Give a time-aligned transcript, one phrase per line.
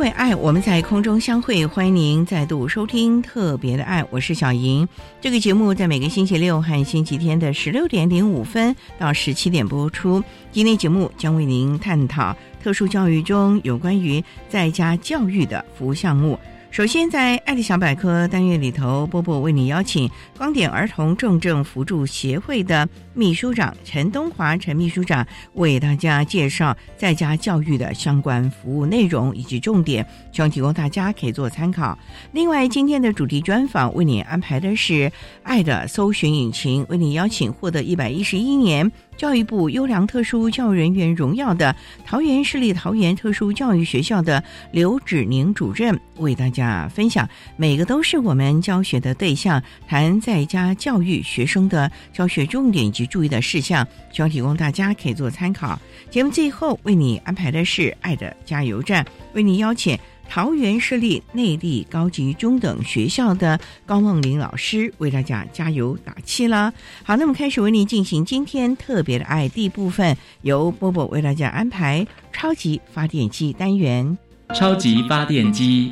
[0.00, 1.66] 为爱，我们在空中相会。
[1.66, 4.88] 欢迎您再度收听《特别的爱》，我是小莹。
[5.20, 10.24] 这个节目在每个星期六和星期天的十六点零五分到十七点播出。
[10.50, 16.40] 今天节目将为您探讨特殊教育中有关于在家教育的服务项目。
[16.70, 31.98] 首先，在爱的小百科单元里头，波波为你邀请光点儿童重症辅助协会的秘书长陈东华陈秘书长为大家介绍在家教育的相关服务内容以及重点，希望提供大家可以做参考。
[32.32, 35.10] 另外，今天的主题专访为你安排的是
[35.42, 38.90] 爱的搜寻引擎，为你邀请获得一百一十一年。
[39.16, 55.80] 教育部优良特殊教育人员荣耀的桃园市立桃园特殊教育学校的刘芷宁主任为大家分享，每个都是我们教学的对象，谈在家教育学生的教学重点及注意的事项，希望提供大家可以做参考。
[56.10, 59.98] 节目最后为你安排的是爱的加油站，为你邀请。
[60.32, 66.72] 桃园市立内地高级中等学校的高梦玲老师为大家加油打气了。
[67.02, 74.16] 好，那么开始为您进行今天特别的爱第部分，由波波为大家安排超级发电机单元。
[74.54, 75.90] 超级发电机，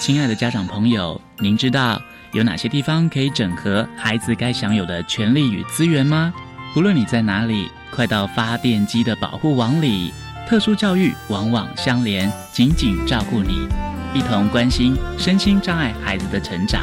[0.00, 2.00] 亲爱的家长朋友，您知道
[2.32, 6.32] 有哪些地方可以整合孩子该享有的权利与资源吗？
[6.74, 10.14] 无论你在哪里，快到发电机的保护网里。
[10.48, 13.68] 特殊教育往往相连，紧紧照顾你，
[14.14, 16.80] 一同关心身心障碍孩子的成长。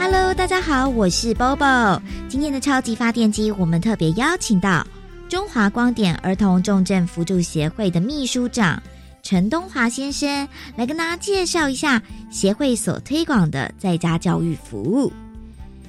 [0.00, 2.00] Hello，大家好，我是 Bobo。
[2.28, 4.84] 今天的超级发电机，我们特别邀请到
[5.28, 8.82] 中华光点儿童重症辅助协会的秘书长
[9.30, 15.12] 陈东华先生，来跟大家介绍一下协会所推广的在家教育服务。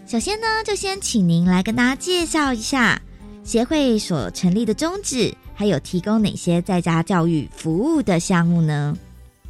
[0.06, 3.02] 首先呢，就先请您来跟大家介绍一下。
[3.46, 8.94] 协会所成立的宗旨，还有提供哪些在家教育服务的项目呢？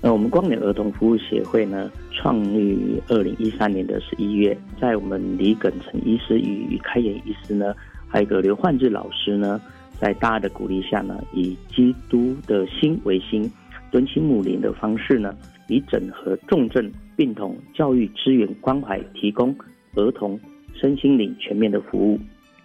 [0.04, 7.74] 那我们光年儿童服务协会呢，创立于二零一三年的十一月，在我们李耿成医师与开言医师呢，
[8.08, 9.60] 还有个刘焕志老师呢，
[10.00, 13.52] 在大家的鼓励下呢，以基督的心为心，
[13.92, 15.36] 敦亲睦邻的方式呢，
[15.68, 19.56] 以整合重症病童教育资源关怀，提供
[19.96, 20.40] 儿童
[20.74, 22.20] 身心灵全面的服务。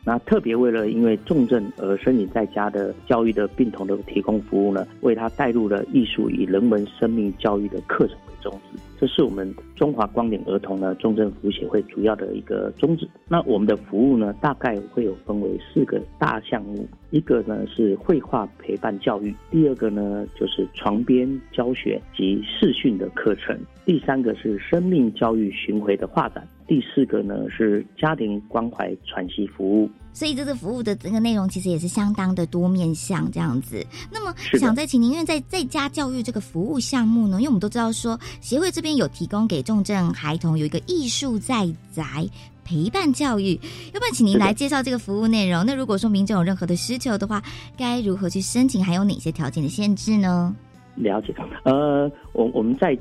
[0.07, 8.79] 那特别为了因为重症而申请在家的教育的病童的提供服务呢，为他带入了艺术与人文生命教育的课程宗旨。
[8.99, 13.09] 这是我们中华光点儿童呢重症服务协会主要的一个宗旨。
[13.29, 26.47] 那我们的服务呢，大概会有分为四个大项目，一个呢是绘画陪伴教育，第二个呢就是床边教学及视讯的课程，第三个是生命教育巡回的画展。
[26.67, 33.85] 第四个呢是家庭关怀喘息服务，所以这个服务的这个内容其实也是相当的多面向这样子。
[34.11, 42.27] 那么想再请您，因为在在家教育这个服务项目呢，因为我们都知道说协会这边有提供给重症孩童有一个艺术在宅
[42.65, 43.55] 陪伴教育，
[43.93, 45.67] 要不然请您来介绍这个服务内容。
[45.67, 47.43] 那如果说民众有任何的需求的话，
[47.77, 48.83] 该如何去申请？
[48.83, 50.55] 还有哪些条件的限制呢？
[50.95, 51.35] 了解，
[51.65, 52.97] 呃，我我们在。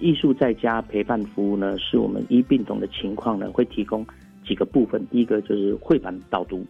[0.00, 4.04] 艺术在家陪伴服务呢，是我们医病童的情况呢，会提供
[4.44, 5.06] 几个部分。
[5.08, 6.64] 第一个就是绘板导读，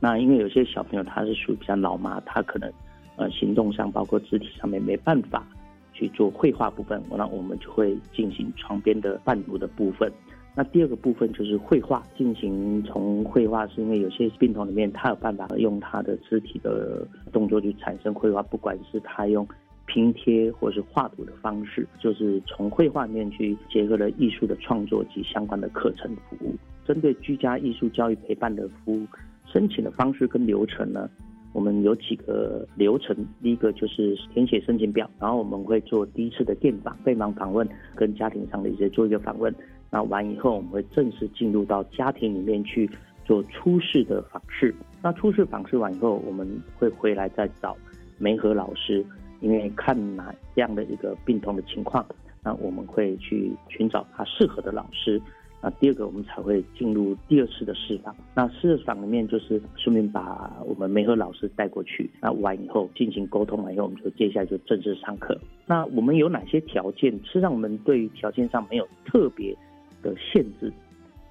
[0.00, 2.72] 那因为有些小朋友他是属于比较老嘛，他可能
[3.16, 5.46] 呃行动上包括肢体上面没办法
[5.92, 10.12] 去做绘画部分，那我们就会进行床边的伴读的部分。
[10.58, 19.46] 那第二个部分就是绘画，进行从绘画，是因为有些病童里面他有办法用他的肢体的动作去产生绘画，不管是他用
[19.86, 26.54] 拼贴或是画图的方式，就是从绘画面去结合了艺术的创作及相关的课程服务。
[26.84, 29.06] 针对居家艺术教育陪伴的服务，
[29.46, 31.08] 申请的方式跟流程呢？
[31.52, 39.54] 我们有几个流程，第一个就是填写申请表，然后我们会做第一次的电访、被访访问，跟家庭上的一些做一个访问。
[39.90, 42.90] 那完以后，我们会正式进入到家庭里面去
[43.24, 44.74] 做初试的访视。
[45.02, 46.46] 那初试访视完以后，我们
[46.76, 47.74] 会回来再找
[48.18, 49.02] 梅和老师，
[49.40, 52.04] 因为看哪样的一个病痛的情况，
[52.42, 55.20] 那我们会去寻找他适合的老师。
[55.62, 58.14] 那第二个，我们才会进入第二次的试访。
[58.34, 62.08] 那试访里面就是顺便把我们梅和老师带过去。
[62.20, 65.36] 那完以后进行沟通完以后，我们就接下来就正式上课。
[65.64, 67.10] 那我们有哪些条件？
[67.24, 69.56] 实际上我们对于条件上没有特别
[70.02, 70.70] 的限制，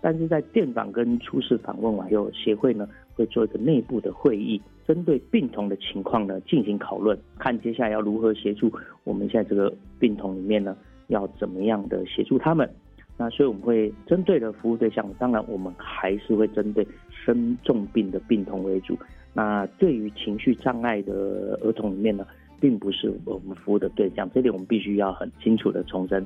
[0.06, 8.72] 但是在电访跟初试访问完以后，协会呢会做一个内部的会议，针对病童的情况呢进行讨论，看接下来要如何协助
[9.04, 12.70] 我们现在这个病童里面呢要怎么样的协助他们。
[13.18, 18.96] 那所以我们会针对的服务对象，当然我们还是会针对生重病的病童为主。
[19.34, 22.28] 那对于情绪障碍的儿童里面呢，
[22.60, 26.24] 并不是我们服务的对象，这点我们必须要很清楚的重申。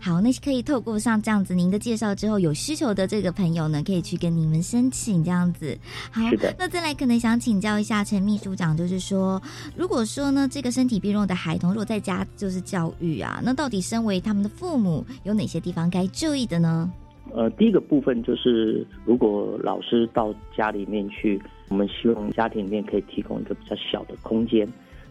[0.00, 5.76] 好，那可以透过像这样子您的介绍之后，有需求的这个朋友呢，可以去跟你们申请这样子。
[6.10, 6.54] 好，是的。
[6.58, 9.40] 那再来可能想请教一下陈秘书长，就是说，
[9.76, 16.90] 如果说呢，这个身体病弱的孩童，如果在家就是教育啊，那到底身为他们的父母，有哪些地方该注意的呢？
[17.34, 24.66] 呃，第一个部分就是，如果老师到家里面去，我们希望家庭里面可以提供一个比较小的空间。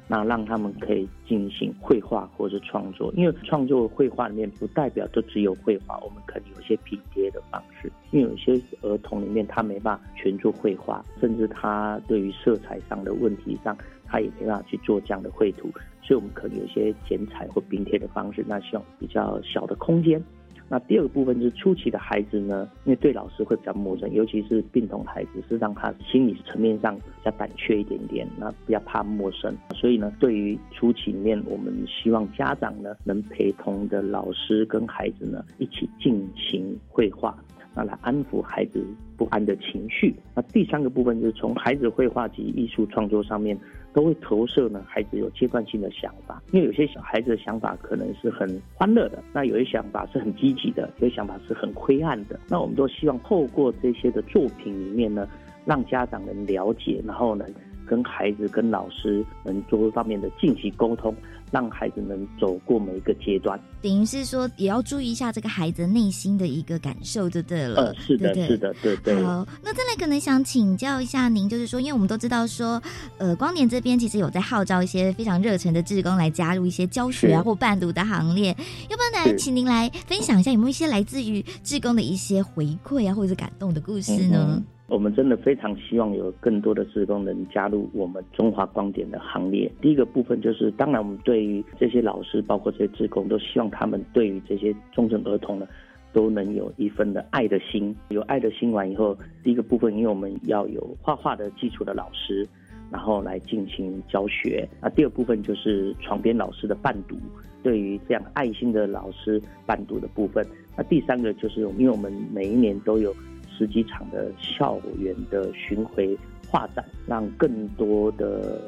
[0.07, 7.91] 那让他们可以进行绘画或者创作，因为创作绘画里面不代表就只有绘画，我们可能有些拼贴的方式。
[8.11, 13.75] 因为有些儿童里面他没办法全做绘画，甚至他对于色彩上的问题上，
[14.05, 15.69] 他也没办法去做这样的绘图，
[16.03, 20.23] 所以我们可能有些剪彩或拼贴的方式，那需要比较小的空间。
[20.67, 29.56] 那第二个部分是初期的孩子呢，因为对老师会比较陌生，尤其是病童孩子，是让他心理层面上比较胆怯一点点，那比较怕陌生。
[29.75, 37.38] 所以呢，对于初期里面，我们希望家长呢能陪同的老师跟孩子呢一起进行绘画，
[37.75, 38.83] 那来安抚孩子
[39.15, 40.15] 不安的情绪。
[40.33, 43.56] 那第三个部分就是从孩子绘画及艺术创作上面。
[43.95, 52.38] 都会投射呢，孩子有阶段性的想法，因为有些小孩子的想法可能是很欢乐的，那有些想法是很积极的，有些想法是很灰暗的。
[52.50, 55.25] 那我们都希望透过这些的作品里面呢，
[55.63, 57.45] 让家长能了解，然后呢，
[57.88, 61.15] 跟孩子、跟老师能多方面的进行沟通。
[61.55, 67.75] 让孩子们走过每一个阶段，等于是说也要注意一下这个孩子内心的一个感受，就对了。
[67.81, 69.23] 呃，是的，是的，对对。
[69.23, 72.81] 好，那再来可能想请教一下您，就是说，因为我们都知道说，
[73.19, 78.49] 呃，光年这边其实有在号召一些非常热忱的志工来加入一些教学啊或伴读的行列，
[78.89, 84.61] 要不然来请您来分享一下有没有一些来自于志工的一些回馈啊或者是感动的故事呢？
[84.87, 89.69] 我们真的非常希望有更多的职工能加入我们中华光点的行列。
[89.81, 95.67] 第一个部分就是，当然我们对于这些老师，包括这些职工，都希望他们对于这些重症儿童呢，
[96.13, 97.95] 都能有一份的爱的心。
[98.09, 102.47] 有爱的心完以后，第一个部分，因为我们要有画画的基础的老师，
[102.91, 104.69] 然后来进行教学。
[104.79, 107.15] 那第二部分就是床边老师的伴读，
[107.63, 110.45] 对于这样爱心的老师伴读的部分。
[110.77, 113.12] 那第三个就是，因为我们每一年都有。
[113.57, 116.17] 十几场的校园的巡回
[116.50, 118.62] 画展，让更多的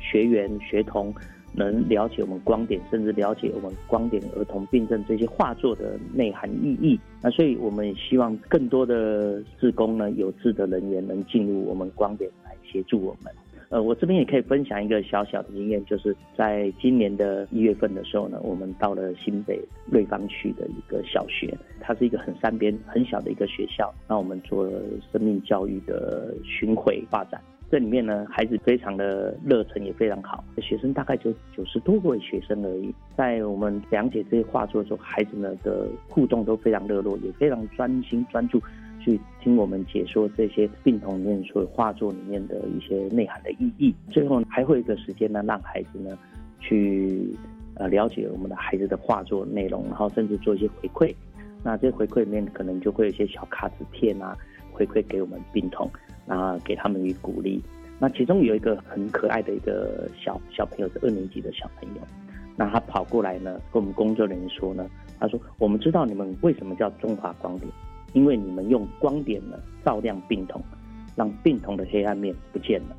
[0.00, 1.14] 学员学童
[1.52, 6.98] 能了解我们光点，甚至了解我们光点儿童病症这些画作的内涵意义。
[7.22, 13.32] 那所以我们希望更多的志工呢，有志的人员能进入我们光点来协助我们。
[13.74, 27.40] 呃，我这边也可以分享一个小小的经验，就是在今年的一月份的时候呢，我们到了新北瑞芳区的一个小学，它是一个很山边很小的一个学校，那我们做了生命教育的巡回发展。
[27.68, 32.94] 这里面呢，孩子非常的热忱，也非常好，学生大概就九十多位学生而已。
[33.16, 38.62] 在我们讲解这些画作的时候，孩子呢的互动都非常热络，也非常专心专注。
[39.04, 43.94] 去听我们解说这些病童里面所画作里面的一些内涵的意义。
[44.10, 46.16] 最后还会一个时间呢，让孩子呢
[46.58, 47.36] 去
[47.74, 51.14] 呃了解我们的孩子的画作内容，然后甚至做一些回馈。
[51.62, 54.34] 那这回馈里面可能就会有一些小卡纸片啊，
[54.72, 55.90] 回馈给我们病童，
[56.26, 57.62] 然后给他们以鼓励。
[57.98, 62.00] 那其中有一个很可爱的一个小小朋友是二年级的小朋友，
[62.56, 64.88] 那他跑过来呢，跟我们工作人员说呢，
[65.20, 67.70] 他说：“我们知道你们为什么叫中华光点。”
[68.14, 70.62] 因为你们用光点呢照亮病童，
[71.14, 72.96] 让病童的黑暗面不见了。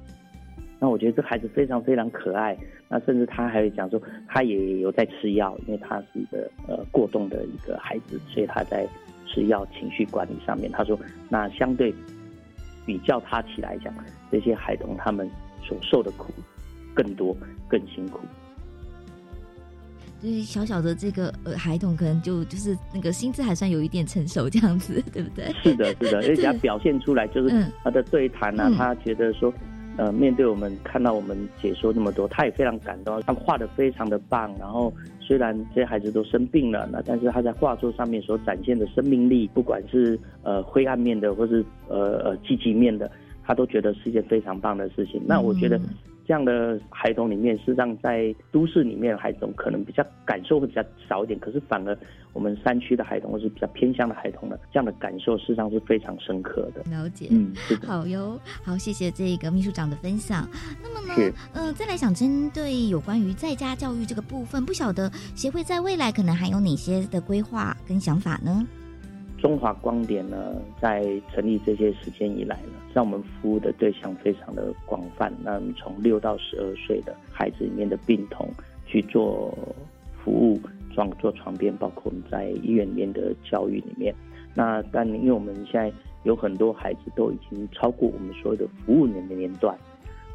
[0.79, 2.55] 那我觉得这孩子非常非常可爱。
[2.87, 8.87] 那甚至他还会讲说，他也有在吃药，因为他是一个呃过动的一个孩子，所以他在
[9.25, 11.91] 吃药、情绪管理上面，他说，那相对
[12.85, 13.91] 比较他起来讲，
[14.29, 15.27] 这些孩童他们
[15.63, 16.31] 所受的苦
[16.93, 17.35] 更多、
[17.67, 18.19] 更辛苦。
[20.21, 25.53] 就是小小的这个呃孩童，可能就就是那个心智还算有一点成熟，这样子， 对不对？
[25.63, 29.53] 是的，是的， 而且他表现出来就是他的对谈呢，他觉得说。
[29.97, 33.17] 呃，面对我们看到我们解说那么多，他也非常感动。
[33.21, 43.09] 他画的非常的棒，然后虽然这些孩子都生病了，那但是他在画作上面所展现的生命力，不管是呃灰暗面的，或是呃呃积极面的，
[43.45, 45.21] 他都觉得是一件非常棒的事情。
[45.25, 45.79] 那我觉得。
[46.27, 51.97] 这样的孩童里面，事实上在都市里面的孩童可能比较感受会比较少一点，可是反而
[52.33, 56.81] 我们山区的孩童或是比较偏乡的孩童呢，这样的感受事实上是非常深刻的。
[56.89, 57.53] 了解，嗯，
[57.85, 60.47] 好哟，好，谢谢这个秘书长的分享。
[60.81, 68.65] 那么呢，呃，再来想针对有关于在家教育这个部分，不晓得协会在未来可能还有哪些的规划跟想法呢？
[69.45, 75.31] 中华光点呢，在成立这些时间以来呢，让我们服务的对象非常的广泛。
[75.43, 78.49] 那从六到十二岁的孩子里面的病童
[78.87, 79.55] 去做
[80.17, 80.59] 服务，
[80.95, 84.15] 装做床边，包括我们在医院里面的教育里面。
[84.55, 89.77] 那但因为我们现在有很多孩子都已经超过我们所有的服务年年段，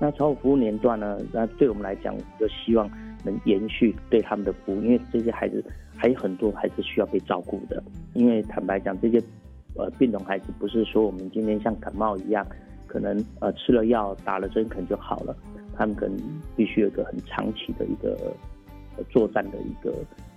[0.01, 2.89] 那超过服务年段呢，那对我们来讲，就希望
[3.25, 5.65] 能延续对他们的服务，因为这些孩子。
[6.01, 7.83] 还有很多孩子需要被照顾的，
[8.15, 9.23] 因为坦白讲，这些
[9.77, 12.47] 呃病童孩子不是说我们今天像感冒一样，
[12.87, 15.37] 可能呃吃了药打了针可能就好了，
[15.77, 16.17] 他们可能
[16.57, 18.17] 必须有一个很长期的一个
[19.11, 19.93] 作战的一个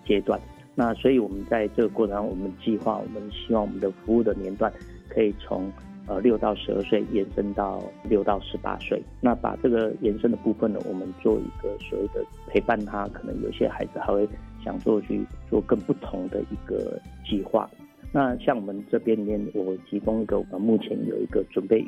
[0.05, 0.38] 阶段。
[0.75, 4.70] 那所以我们在这个过程中，我们计划，我们希望我们的服务的年段
[5.08, 5.72] 可以从
[6.08, 9.01] 呃六到十二岁延伸到六到十八岁。
[9.22, 14.27] 那把这个延伸的部分呢，我们做一个所谓的陪伴他，可能有些孩子还会。
[14.63, 17.70] 想做去做更不同的一个计划。
[18.12, 21.84] 那像我们这边里面，我提供一个，我们目前有一个准备，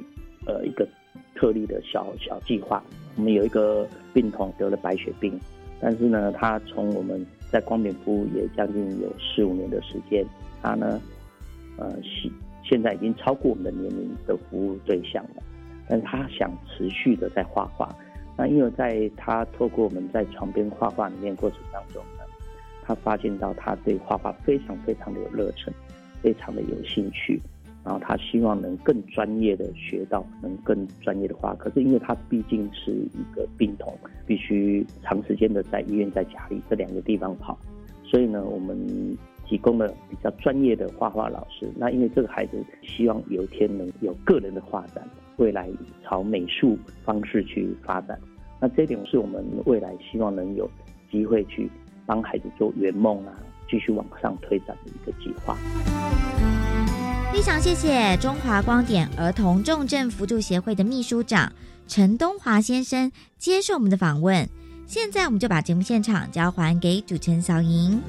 [0.47, 0.87] 呃，一个
[1.35, 2.83] 特例的小小计划。
[3.15, 5.39] 我们有一个病童得了白血病，
[5.79, 10.25] 但是呢，他从我们在光明服务也将近有四五年的时间，
[10.63, 10.99] 他呢，
[11.77, 12.31] 呃，现
[12.63, 15.43] 现在已经超过我们的年龄的服务对象了，
[15.87, 17.95] 但是他想持续的在画画。
[18.35, 22.03] 那因为在他透过我们在床边画画里面过程当中。
[22.87, 25.73] 他发现到他对画画非常非常的有热忱，
[26.21, 27.41] 非常的有兴趣，
[27.83, 31.55] 然后他希望能更专业的学到，能更专业的画。
[31.55, 33.91] 可是因为他毕竟是一个病童，
[34.27, 37.57] 必须长时间的在医院在家里这两个地方跑，
[38.03, 38.77] 所以呢，我们
[39.45, 41.67] 提供了比较专业的画画老师。
[41.75, 45.67] 那因为这个孩子希望有一天能有个人的画展，未来
[46.03, 48.19] 朝美术方式去发展。
[48.59, 50.69] 那这点是我们未来希望能有
[51.11, 51.69] 机会去。
[52.05, 53.33] 帮孩子做圆梦啊，
[53.69, 55.57] 继续往上推展的一个计划。
[57.33, 61.51] 非常谢谢中华光点儿童重症辅助协会的秘书长
[61.85, 64.47] 陈东华先生接受我们的访问。
[64.87, 68.01] 现在我们就把节目现场交还给主持人小莹。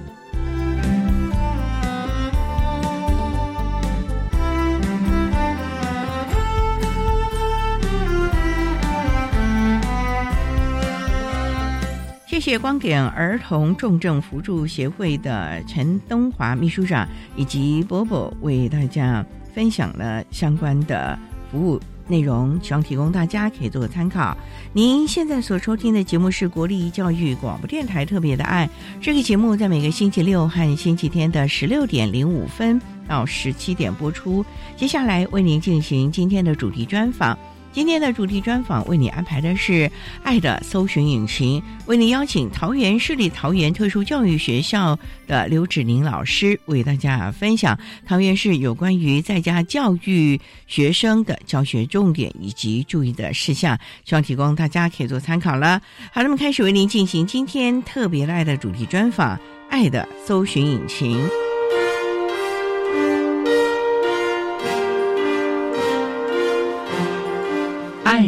[12.26, 21.16] 谢谢光点儿童重症辅助协会的陈东华秘书长以及波波为大家分享了相关的
[21.50, 24.36] 服务内容，希望提供大家可以做个参考。
[24.72, 28.68] 您现在所收听的节目是国立教育广播电台特别的爱，
[29.00, 34.44] 这个节目在每个星期六和星期天的十六点零五分到十七点播出。
[34.76, 37.38] 接下来为您进行今天的主题专访。
[37.76, 39.72] 今天的主题专访为你安排的是
[40.22, 55.82] 《爱的搜寻引擎》，为你邀请桃园市立桃园特殊教育学校的刘芷宁老师为大家分享桃园市有关于在家教育学生的教学重点以及注意的事项，希望提供大家可以做参考了。
[56.10, 59.36] 好，那么开始为您进行今天特别的爱的主题专访，
[59.68, 61.14] 《爱的搜寻引擎》。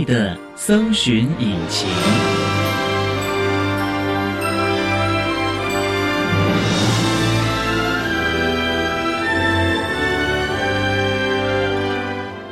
[0.04, 1.88] 的搜寻引擎。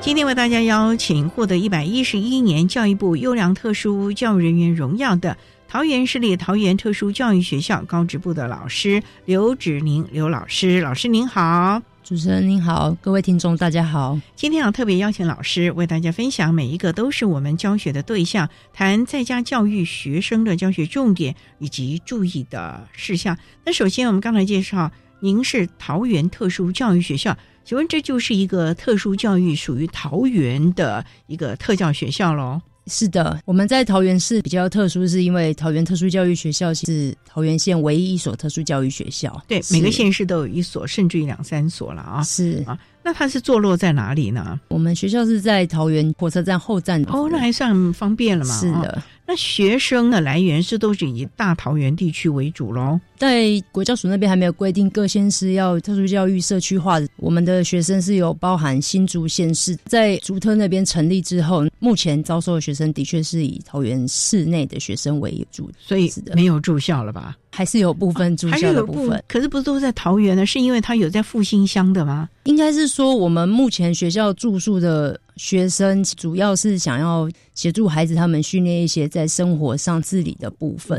[0.01, 5.37] 今天为大家邀请获得一百一十一年教育部优良特殊教育人员荣耀的
[5.69, 11.83] 桃园市立桃园特殊教育学校高职部的老师刘芷宁刘老师，老师您好。
[12.07, 14.17] 主持人您好，各位听众大家好。
[14.37, 23.37] 今天要特别邀请老师为大家分享，每一个都是我们教学的对象，谈在家教育学生的教学重点以及注意的事项。
[23.65, 32.63] 那首先我们刚才介绍，您是桃园特殊教育学校，请问这就是一个特殊教育属于桃园的一个特教学校喽？
[32.87, 39.43] 是的，我们在桃园市比较特殊，是因为桃园特殊教育学校是桃园县唯一一所特殊教育学校。
[39.49, 42.23] 对，每个县市都有一所，甚至于两三所了啊。
[42.23, 44.61] 是啊，那它是坐落在哪里呢？
[44.69, 47.03] 我们学校是在桃园火车站后站。
[47.09, 48.61] 哦，那还算方便了嘛。
[48.61, 49.03] 是的。
[49.27, 53.01] 那学生的来源是都是以大桃园地区为主喽？
[53.17, 67.37] 在国教署那边还没有规定各县市要特殊教育社区化的，我们的学生是有包含新竹县市，在竹特那边成立之后，目前招收的学生的确是以桃园市内的学生为主，所以没有住校了吧？
[67.51, 70.45] 还是有部分住校的部分，可是不是都在桃园呢？
[70.45, 72.29] 是因为他有在复兴乡的吗？
[72.45, 80.99] 应该是说，我们目前学校住宿的学生，主要是想要协助孩子他们训练一些在生活上自理的部分，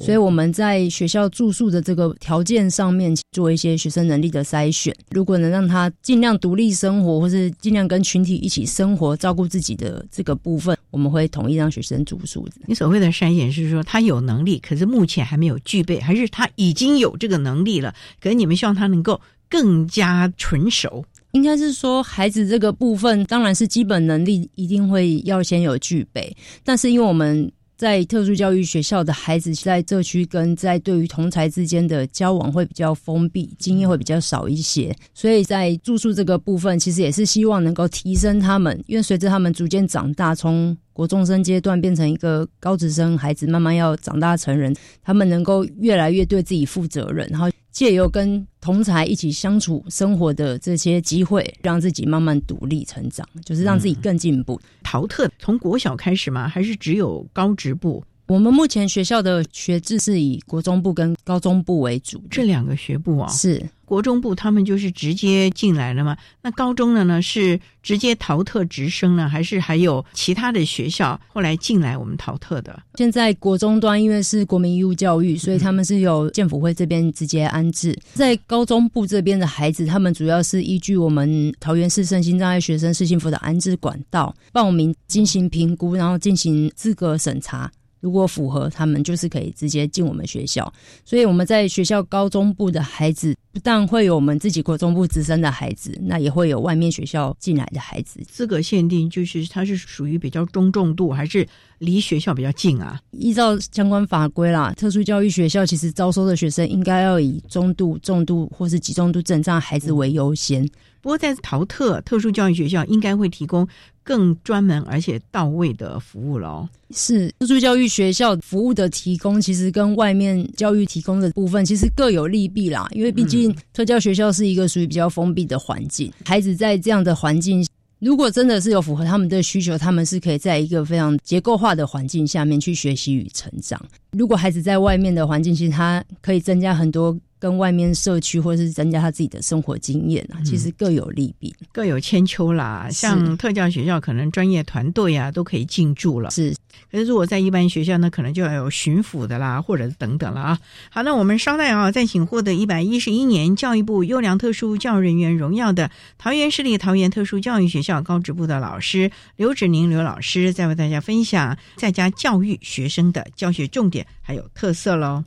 [0.00, 4.94] 所以我们在学校住宿的这个条件上面做一些学生能力的筛选。
[5.10, 12.46] 如果能让他尽量独立生活，或是尽量跟群体一起生活，照顾自己的这个部分，我们会统一让学生住宿。
[12.66, 16.00] 你所谓的筛选是说他有能力，可是目前还没有具备。
[16.00, 21.04] 还是他已经有这个能力了，可是你们希望他能够更加纯熟。
[21.36, 27.52] 应该是说，孩子这个部分当然是基本能力一定会要先有具备，但是因为我们。
[27.76, 47.50] 在特殊教育学校的孩子，在这区跟在对于同才之间的交往会比较封闭，经验会比较少一些，所以在住宿这个部分，其实也是希望能够提升他们，因为随着他们逐渐长大，从国中生阶段变成一个高职生孩子，慢慢要长大成人，他们能够越来越对自己负责任，然后。
[47.76, 54.58] 借由跟同才一起相处、生活的这些机会，让自己慢慢独立成长，就是让自己更进步。
[54.82, 56.48] 陶特从国小开始吗？
[56.48, 58.02] 还是只有高职部？
[58.26, 63.62] 我们目前学校的学制是以国中部跟高中部为主，这两个学部啊是。
[63.84, 66.16] 国中部他们就是直接进来了吗？
[66.42, 72.82] 那高中的呢是直接淘特直升呢，还是还有其他的学校后来进来我们淘特的？
[72.96, 77.96] 现在国中端因为是国民义务教育，所以他们是由建府会这边直接安置。
[78.12, 87.70] 在高中部这边的孩子，他们主要是依据我们桃园市身心障碍学生市幸福的安置管道报名进行评估，然后进行资格审查。
[88.06, 90.72] 如果符合，他们就是可以直接进我们学校。
[91.04, 98.20] 所以我们在学校高中部的孩子，不但会有我们自己国中部直升的孩子，那也会有外面学校进来的孩子。
[98.28, 101.44] 资格限定就是它是属于比较中重度，还是
[101.78, 103.00] 离学校比较近啊？
[103.10, 110.64] 依照相关法规啦，特殊教育学校其实招收的学生应该要以中度、重度或是极重度症障孩子为优先。
[111.06, 113.64] 不过在淘特特殊教育学校，应该会提供。
[114.02, 116.68] 更专门而且到位的服务喽。
[116.90, 122.88] 是特殊教育学校服务的提供，其实跟外面教育提供的部分其实各有利弊啦。
[122.90, 127.64] 因为毕竟特教学校是一个属于比较封闭的环境，孩子在这样的环境，
[128.00, 133.80] 如果真的是有符合他们的需求，他们是可以在一个非常结构化的环境下面去学习与成长。
[134.10, 137.16] 如果孩子在外面的环境，其实他可以增加很多。
[137.38, 142.88] 跟外面社区或者是增加他自己的生活经验啊，其实各有利弊，各有千秋啦。
[142.90, 146.30] 像特教学校，可能专业团队啊都可以进驻了。
[146.30, 146.54] 是，
[146.90, 150.58] 可是如果在一般学校呢，可能就要有巡抚的啦，或者等等了啊。
[150.90, 165.22] 好，那我们稍待啊，再请获得一百一十一年教育部优良特殊教育人员荣耀的桃园市立桃园特殊教育学校高职部的老师刘志宁刘老师，再为大家分享在家教育学生的教学重点还有特色喽。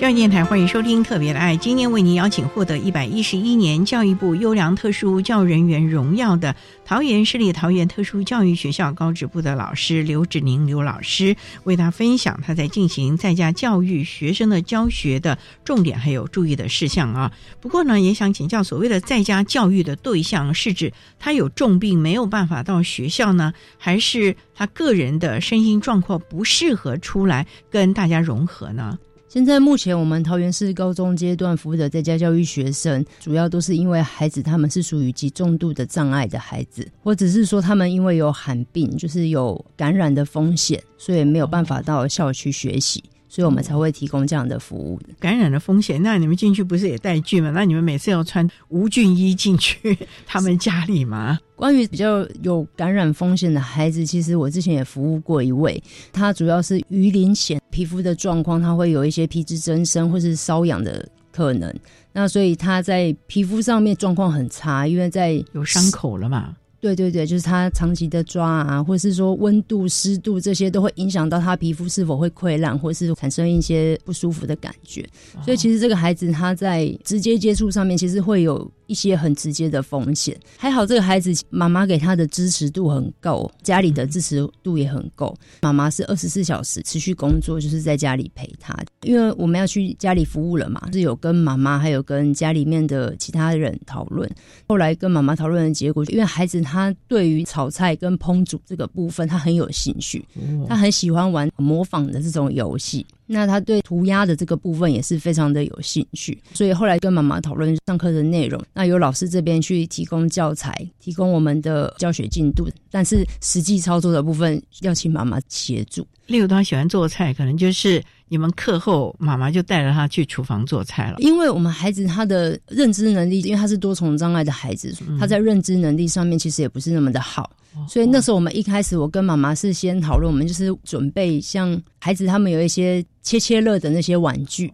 [0.00, 15.36] 教育电台欢迎收听《特别的爱》，今天为您邀请获得一百一十一年教育部优良特殊教育人员荣耀的桃园市立桃园特殊教育学校高职部的老师刘志宁刘老师，为他分享他在进行在家教育学生的教学的
[15.66, 17.30] 重点还有注意的事项啊。
[17.60, 28.98] 不过呢，也想请教，所谓的在家教育的对象是指他有重病没有办法到学校呢，还是他个人的身心状况不适合出来跟大家融合呢？
[29.32, 43.04] 现在目前我们桃园市高中阶段服务的在家教育学生，主要都是因为孩子他们是属于极重度的障碍的孩子，或者是说他们因为有罕病，就是有感染的风险，所以没有办法到校区学习。
[43.28, 44.98] 所以我们才会提供这样的服务。
[45.20, 47.52] 感染的风险，那你们进去不是也带菌吗？
[47.54, 51.38] 那你们每次要穿无菌衣进去他们家里吗？
[51.54, 55.80] 关于比较有感染风险的孩子，其实我之前也服务过一位，
[56.12, 61.72] 他主要是鱼鳞癣皮肤的状况，它会有一些皮脂增生或是瘙痒的可能。
[62.12, 66.56] 那所以他在皮肤上面状况很差，因为在有伤口了嘛。
[66.80, 75.06] 对对对，就是他长期的抓啊，或者是说温度、湿度这些都会影响到他皮肤是否会溃烂，或是产生一些不舒服的感觉。
[75.44, 80.38] 所以其实这个孩子他在直接接触上面，其实会有一些很直接的风险。
[80.56, 85.36] 还好这个孩子妈妈给他的支持度很够，家里的支持度也很够。
[85.62, 88.76] 妈妈是二十四小时持续工作，就是在家里陪他。
[89.02, 94.30] 因为我们要去家里服务了嘛，是有跟妈妈还有跟家里面的其他人讨论。
[94.68, 96.60] 后来跟妈妈讨论的结果，因为孩子。
[96.62, 100.22] 他对于炒菜跟烹煮这个部分，他很有兴趣，
[100.68, 103.06] 他很喜欢玩模仿的这种游戏。
[103.32, 116.04] 那他对涂鸦的这个部分也是非常的有兴趣，所以后来跟妈妈讨论上课的内容，那由老师这边去提供教材，提供我们的教学进度，但是实际操作的部分要请妈妈协助。
[116.26, 121.16] 例如他喜欢做菜，可能就是你们课后妈妈就带着他去厨房做菜了。
[121.18, 127.50] 因为我们孩子他的认知能力，因为他是多重障碍的孩子，他在认知能力上面其实也不是那么的好，
[127.88, 133.04] 所以那时候我们一开始我跟妈妈是先讨论，我们就是准备像孩子他们有一些。
[133.22, 134.72] 切切乐的那些玩具，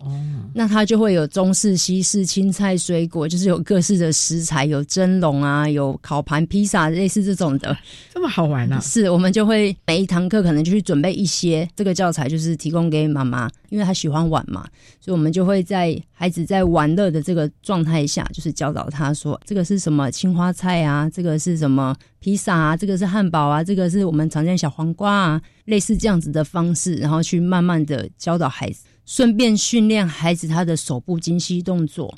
[0.54, 7.76] 那他就会有中式、西式、青菜、水果，就是有各式的食材，有蒸笼啊，有烤盘、披萨，类似这种的，
[8.14, 8.80] 这么好玩呢？
[8.80, 14.64] 是，我们就会每一堂课可能就去准备一些这个教材，就是提供给妈妈，因为她喜欢玩嘛，
[15.00, 21.94] 所以我们就会在孩子在玩乐的这个状态下，就是教导他说，这个是什么青花菜啊，这个是什么
[22.26, 25.40] 披萨啊，这个是汉堡啊，这个是我们常见小黄瓜啊。
[25.66, 32.12] 类似这样子的方式，然后去慢慢的教导孩子，顺便训练孩子他的手部精细动作，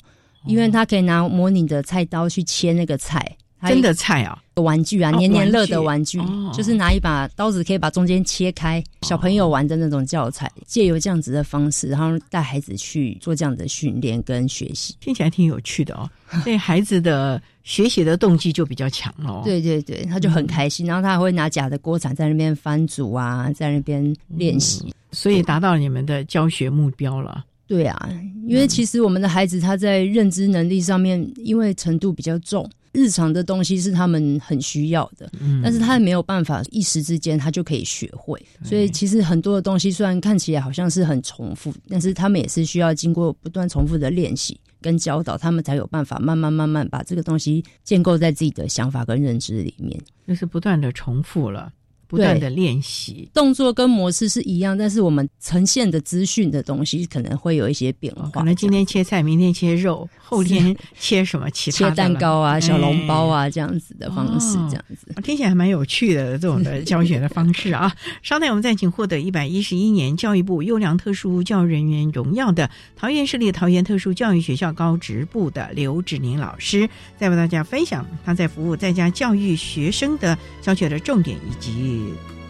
[0.47, 6.19] 因为他可以拿模拟的菜刀去切那个菜，真的菜啊，玩具啊，年年乐的玩具，
[6.53, 16.09] 就是拿一把刀子可以把中间切开，小朋友玩的那种教材，借由这样子的方式，然后带孩子去做这样的训练跟学习，听起来挺有趣的哦，
[16.45, 17.41] 对孩子的。
[17.61, 19.43] 学习的动机就比较强哦。
[19.45, 27.45] 对对对，他就很开心，然后他还会拿假的锅铲在那边翻煮啊，在那边练习，所以达到你们的教学目标了。
[27.67, 28.09] 对啊，
[28.47, 35.31] 因为其实我们的孩子他在认知能力上面，因为程度比较重，日常的东西是他们很需要的，
[35.63, 44.59] 但是他也没有办法一时之间他就可以学会，所以其实很多的东西虽然看起来好像是很重复，但是他们也是需要经过不断重复的练习。
[44.81, 50.01] 跟教导，他们才有办法慢慢慢慢把这个东西建构在自己的想法跟认知里面。
[50.25, 51.69] 就是不断的重复了。
[52.09, 58.27] 不断的练习动作跟模式是一样，但是我们呈现的资讯的东西可能会有一些变化。
[58.31, 67.93] 可能今天切菜，明天切肉，后天 切什么其他切蛋糕啊、小笼包啊这样子的方式，这样子听起来还蛮有趣的这种的教学的方式啊。
[68.23, 81.98] 稍待，我们再请获得一百一十一年教育部优良特殊教育人员荣耀的桃园市立桃园特殊教育学校高职部的刘志宁老师，再为大家分享他在服务在家教育学生的教学的重点以及。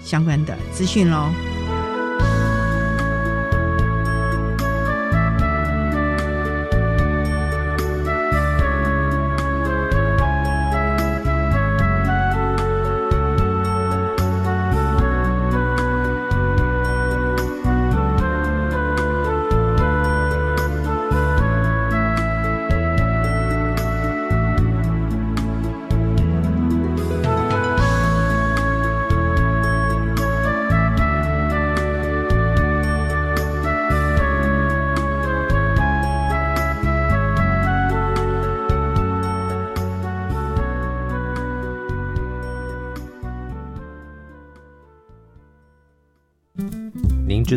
[0.03, 1.31] 相关的资讯喽。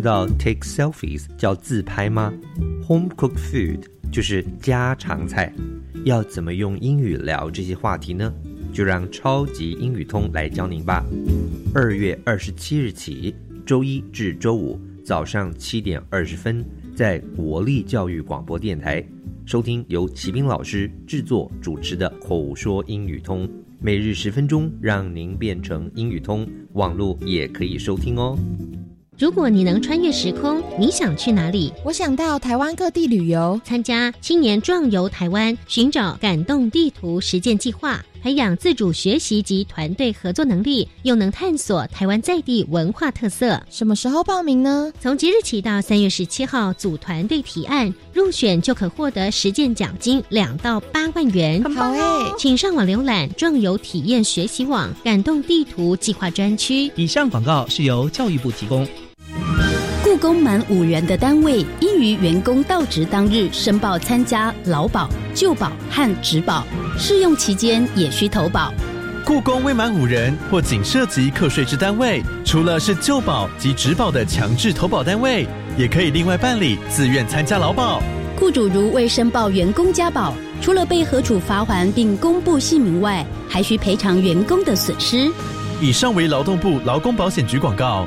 [0.03, 2.35] 道 take selfies 叫自拍吗
[2.89, 5.53] ？Home cooked food 就是家常菜。
[6.05, 8.35] 要怎么用英语聊这些话题呢？
[8.73, 11.05] 就让超级英语通来教您吧。
[11.73, 13.35] 二月二十七日起，
[13.65, 16.65] 周一至周五早上七点二十分，
[16.97, 19.05] 在国立教育广播电台
[19.47, 26.49] 收听由齐斌老师制作主持的口说英语通，每日十分钟，让您变成英语通。
[26.73, 28.37] 网络也可以收听哦。
[29.19, 31.71] 如果你能穿越时空，你想去哪里？
[31.85, 38.03] 我想到台湾各地旅游，参加青年壮游台湾，寻找感动地图实践计划。
[38.23, 43.61] 培养自主学习及团队合作能力，又能探索台湾在地文化特色。
[43.69, 44.93] 什么时候报名呢？
[45.01, 51.61] 从即日起到三月十七号，组团队提案入选就可获得实践奖金两到八万元。
[51.75, 56.93] 好哎，请上网浏览壮游体验学习网感动地图计划专区。
[56.95, 58.87] 以上广告是由教育部提供。
[60.23, 66.65] 雇工满五人的单位，应于员工到职当日申报参加劳保、旧保和职保，
[66.97, 68.73] 试用期间也需投保。
[69.25, 75.45] 雇工未满五人或仅涉及课税之单位，除了是旧保及职保的强制投保单位，
[75.77, 78.01] 也可以另外办理自愿参加劳保。
[78.39, 85.29] 雇主如未申报员工加保，除了被核处罚还并公布姓名外，还需赔偿员工的损失。
[85.81, 88.07] 以上为劳动部劳工保险局广告。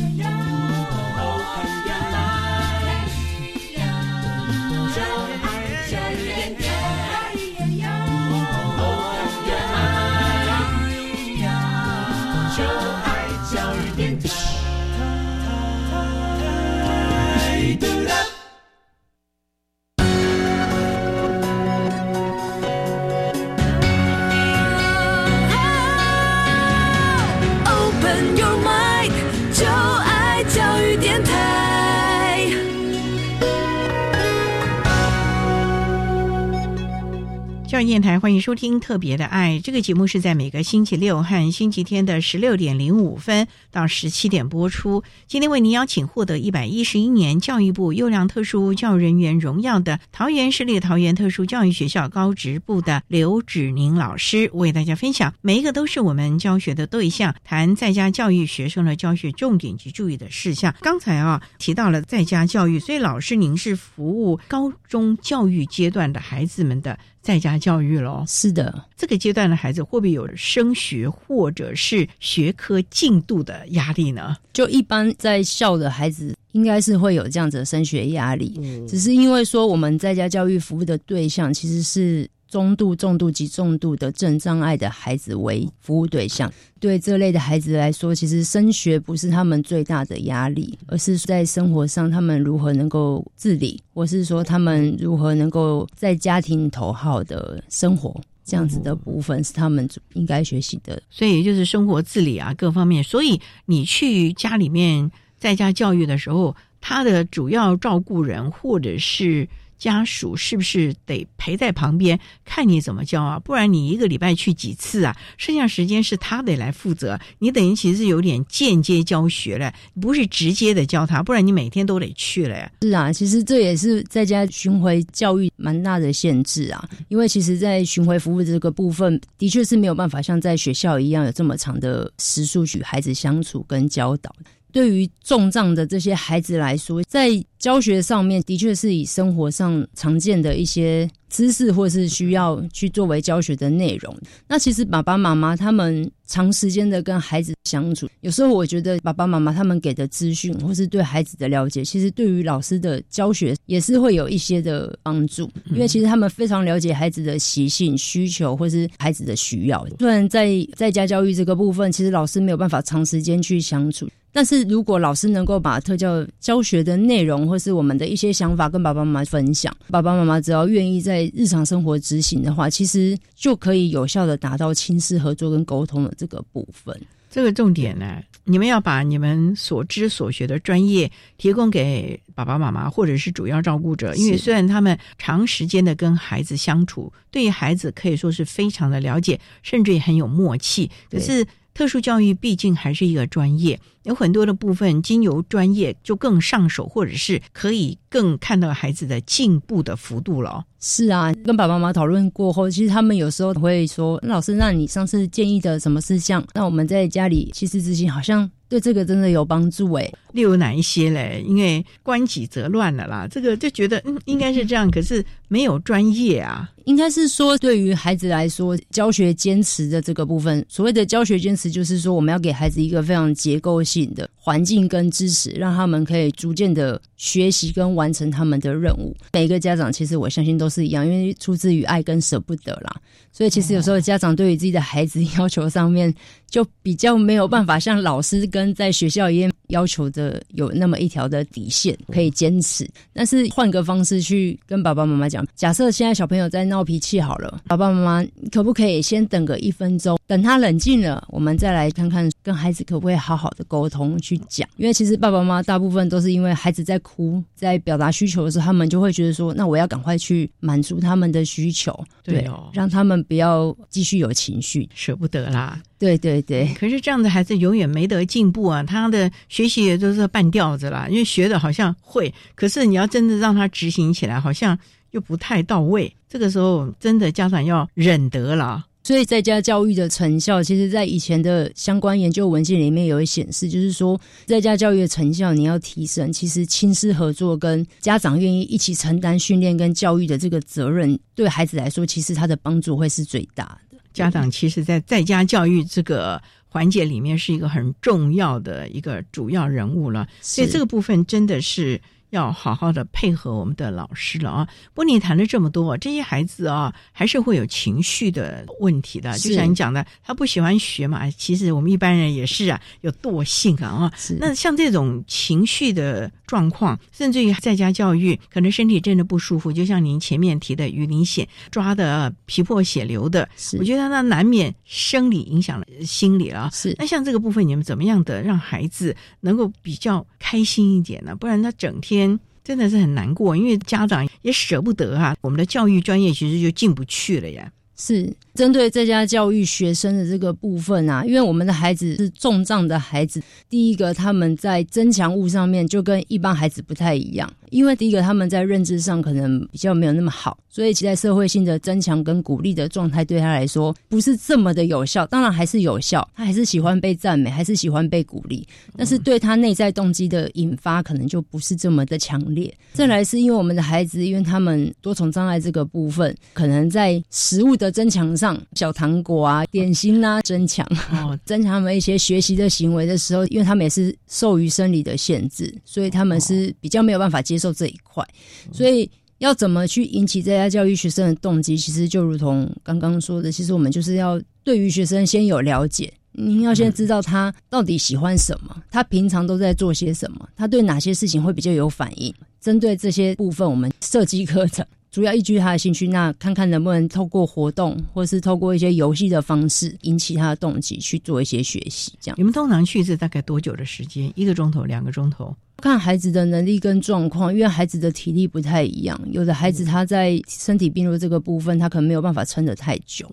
[37.81, 45.03] 教育电台欢迎收听《特别的爱》这个节目，是在每个星期六和星期天的十六点零五分到十七点播出。
[45.25, 60.75] 今天为您邀请获得一百一十一年教育部优良特殊教育人员荣耀的桃园市立桃园特殊教育学校高职部的刘芷宁老师，为大家分享每一个都是我们教学的对象，谈在家教育学生的教学重点及注意的事项。
[60.81, 66.99] 刚才啊提到了在家教育，所以老师您是服务高中教育阶段的孩子们的。
[67.21, 74.35] 在家教育喽，是的，这个阶段的孩子会不会有升学或者是学科进度的压力呢？
[74.53, 82.29] 就一般在校的孩子，应该是会有这样子的升学压力，只是因为说我们在家教育服务的对象其实是。
[82.51, 101.01] 中度、重度及重度的症障碍的孩子为服务对象，对这类的孩子来说，其实升学不是他们最大的压力，而是在生活上他们如何能够自理，或是说他们如何能够在家庭头号的生活，这样子的部分是他们应该学习的。
[101.09, 103.01] 所以就是生活自理啊，各方面。
[103.01, 109.47] 所以你去家里面在家教育的时候，他的主要照顾人或者是。
[109.81, 113.39] 家属是不是得陪在旁边看你怎么教啊？
[113.39, 115.17] 不然你一个礼拜去几次啊？
[115.39, 122.71] 剩下时间是他得来负责，你等于其实是有点间接教学了，不是直接的教他，不然你每天都得去了呀。
[122.83, 134.31] 是啊，其实这也是在家巡回教育蛮大的限制啊，因为其实，在巡回服务这个部分，的确是没有办法像在学校一样有这么长的时数与孩子相处跟教导。
[134.71, 137.29] 对于重障的这些孩子来说，在
[137.59, 144.15] 教学上面的确是以生活上常见的一些知识，或是需要去作为教学的内容。
[144.47, 155.47] 那其实爸爸妈妈他们长时间的跟孩子相处，有时候我觉得爸爸妈妈他们给的资讯，或是对孩子的了解，其实对于老师的教学也是会有一些的帮助。
[155.69, 159.85] 因为其实他们非常了解孩子的习性、需求，或是孩子的需要。
[159.99, 164.09] 虽然在在家教育这个部分，其实老师没有办法长时间去相处。
[164.33, 176.97] 但是如果老师能够把特教教学的内容，或是我们的一些想法跟爸爸妈妈分享，爸爸妈妈只要愿意在日常生活执行的话，其实就可以有效的达到亲师合作跟沟通的这个部分。
[177.29, 191.45] 这个重点呢，你们要把你们所知所学的专业提供给爸爸妈妈或者是主要照顾者，因为虽然他们长时间的跟孩子相处，对于孩子可以说是非常的了解，甚至也很有默契，可是。
[191.73, 200.63] 特殊教育毕竟还是一个专业，有很多的部分经由专业就更上手，或者是可以更看到孩子的进步的幅度了。
[200.81, 206.43] 是啊，跟爸爸妈妈讨论过后，其实他们有时候会说：“老师，那你上次建议的什么事项？
[206.53, 211.43] 那我们在家里其实执行，好像对这个真的有帮助。”哎，例如哪一些嘞？
[211.47, 216.67] 因为关己则乱了啦，这个就觉得嗯应该是这样，可是没有专业啊。
[216.85, 229.13] 应该是说，对于孩子来说，教学坚持的这个部分，所谓的教学坚持，就是说我们要给孩子一个非常结构性的环境跟支持，让他们可以逐渐的学习跟完成他们的任务。
[229.33, 233.01] 每个家长其实我相信都是一样，因为出自于爱跟舍不得啦。
[233.33, 236.13] 所以其实有时候家长对于自己的孩子 要求上面，
[236.51, 242.87] 就比较没有办法像老师跟在学校一样要求的有那么一条的底线可以坚持。
[243.13, 254.67] 但是换个方式去跟爸爸妈妈讲，假设现在小朋友在闹脾气好了，爸爸妈妈可不可以先等个一分钟，等他冷静了，我们再来看看跟孩子可不可以好好的沟通去讲。
[254.75, 265.81] 因为其实爸爸妈妈大部分都是因为孩子在哭，在表达需求的时候，他们就会觉得说，那我要赶快去满足他们的需求，对哦，让他们不要继续有情绪，舍不得啦。
[266.01, 274.77] 对对对，可是这样的孩子永远没得进步啊，他的学习也都是半吊子啦，因为学的好像会，可是你要真的让他执行起来，好像。
[275.11, 278.81] 又不太到位，这个时候真的家长要忍得了。
[279.03, 293.90] 所以在家教育的成效，其实，在以前的相关研究文献里面有显示，就是说，在家教育的成效你要提升，其实亲师合作跟家长愿意一起承担训练跟教育的这个责任，对孩子来说，其实他的帮助会是最大的。
[294.13, 300.27] 家长其实，在在家教育这个环节里面，是一个很重要的一个主要人物了。
[300.41, 302.01] 所以这个部分真的是。
[302.31, 304.65] 要好好的配合我们的老师了啊！
[304.93, 309.37] 不过你谈了这么多，这些孩子啊，还是会有情绪的问题的。
[309.37, 314.13] 就像你讲的，他不喜欢学嘛，其实我们一般人也是啊，有惰性啊啊。
[314.39, 323.47] 那像这种情绪的状况，甚至于在家教育，可能身体真的不舒服，就像您前面提的鱼鳞癣抓的皮破血流的，
[323.79, 326.69] 我觉得那难免生理影响了心理了。
[326.73, 331.33] 是那像这个部分，你们怎么样的让孩子能够比较开心一点呢？
[331.33, 332.37] 不然他整天。
[332.63, 335.35] 真的是很难过，因为家长也舍不得啊。
[335.41, 337.71] 我们的教育专业其实就进不去了呀。
[338.01, 347.47] 是针对在家教育学生的这个部分啊，因为我们的孩子是重障的孩子，第一个他们在增强物上面就跟一般孩子不太一样。
[347.69, 355.25] 因为第一个，他们在认知上可能比较没有那么好，所以其在社会性的增强跟鼓励的状态对他来说不是这么的有效。
[355.27, 362.73] 当然还是有效，他还是喜欢被赞美，还是喜欢被鼓励，但是对他内在动机的引发可能就不是这么的强烈。
[362.91, 377.61] 再来是因为我们的孩子，因为他们多重障碍这个部分，可能在食物的增强上，小糖果啊、点心啊增强，哦， 增强他们一些学习的行为的时候，因为他们也是受于生理的限制，所以他们是比较没有办法接。
[377.61, 378.27] 受这一块，
[378.73, 381.77] 所以要怎么去引起在家教育学生的动机？
[381.77, 392.33] 其实就如同刚刚说的，其实我们就是要对于学生先有了解，您要先知道他到底喜欢什么，他平常都在做些什么，他对哪些事情会比较有反应。
[392.59, 394.83] 针对这些部分，我们设计课程。
[395.11, 402.13] 主要依据他的兴趣，那看看能不能透过活动，或是透过一些游戏的方式，引起他的动机去做一些学习。
[402.21, 404.31] 这样，你们通常去是大概多久的时间？
[404.35, 405.53] 一个钟头、两个钟头？
[405.81, 413.29] 看孩子的能力跟状况，因为孩子的体力不太一样，有的孩子他在身体病弱这个部分，他可能没有办法撑得太久，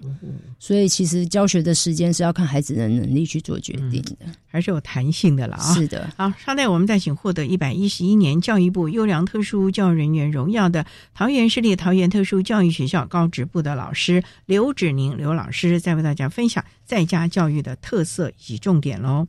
[0.59, 5.75] 所以其实教学的时间是要看孩子的能力去做决定的，还是有弹性的了啊。
[5.75, 19.27] 是的，好，稍待，我们再请获得一百一十一年教育部优良特殊教育人员荣耀的桃园市立桃园特殊教育学校高职部的老师刘芷宁刘老师，再为大家分享在家教育的特色以及重点喽。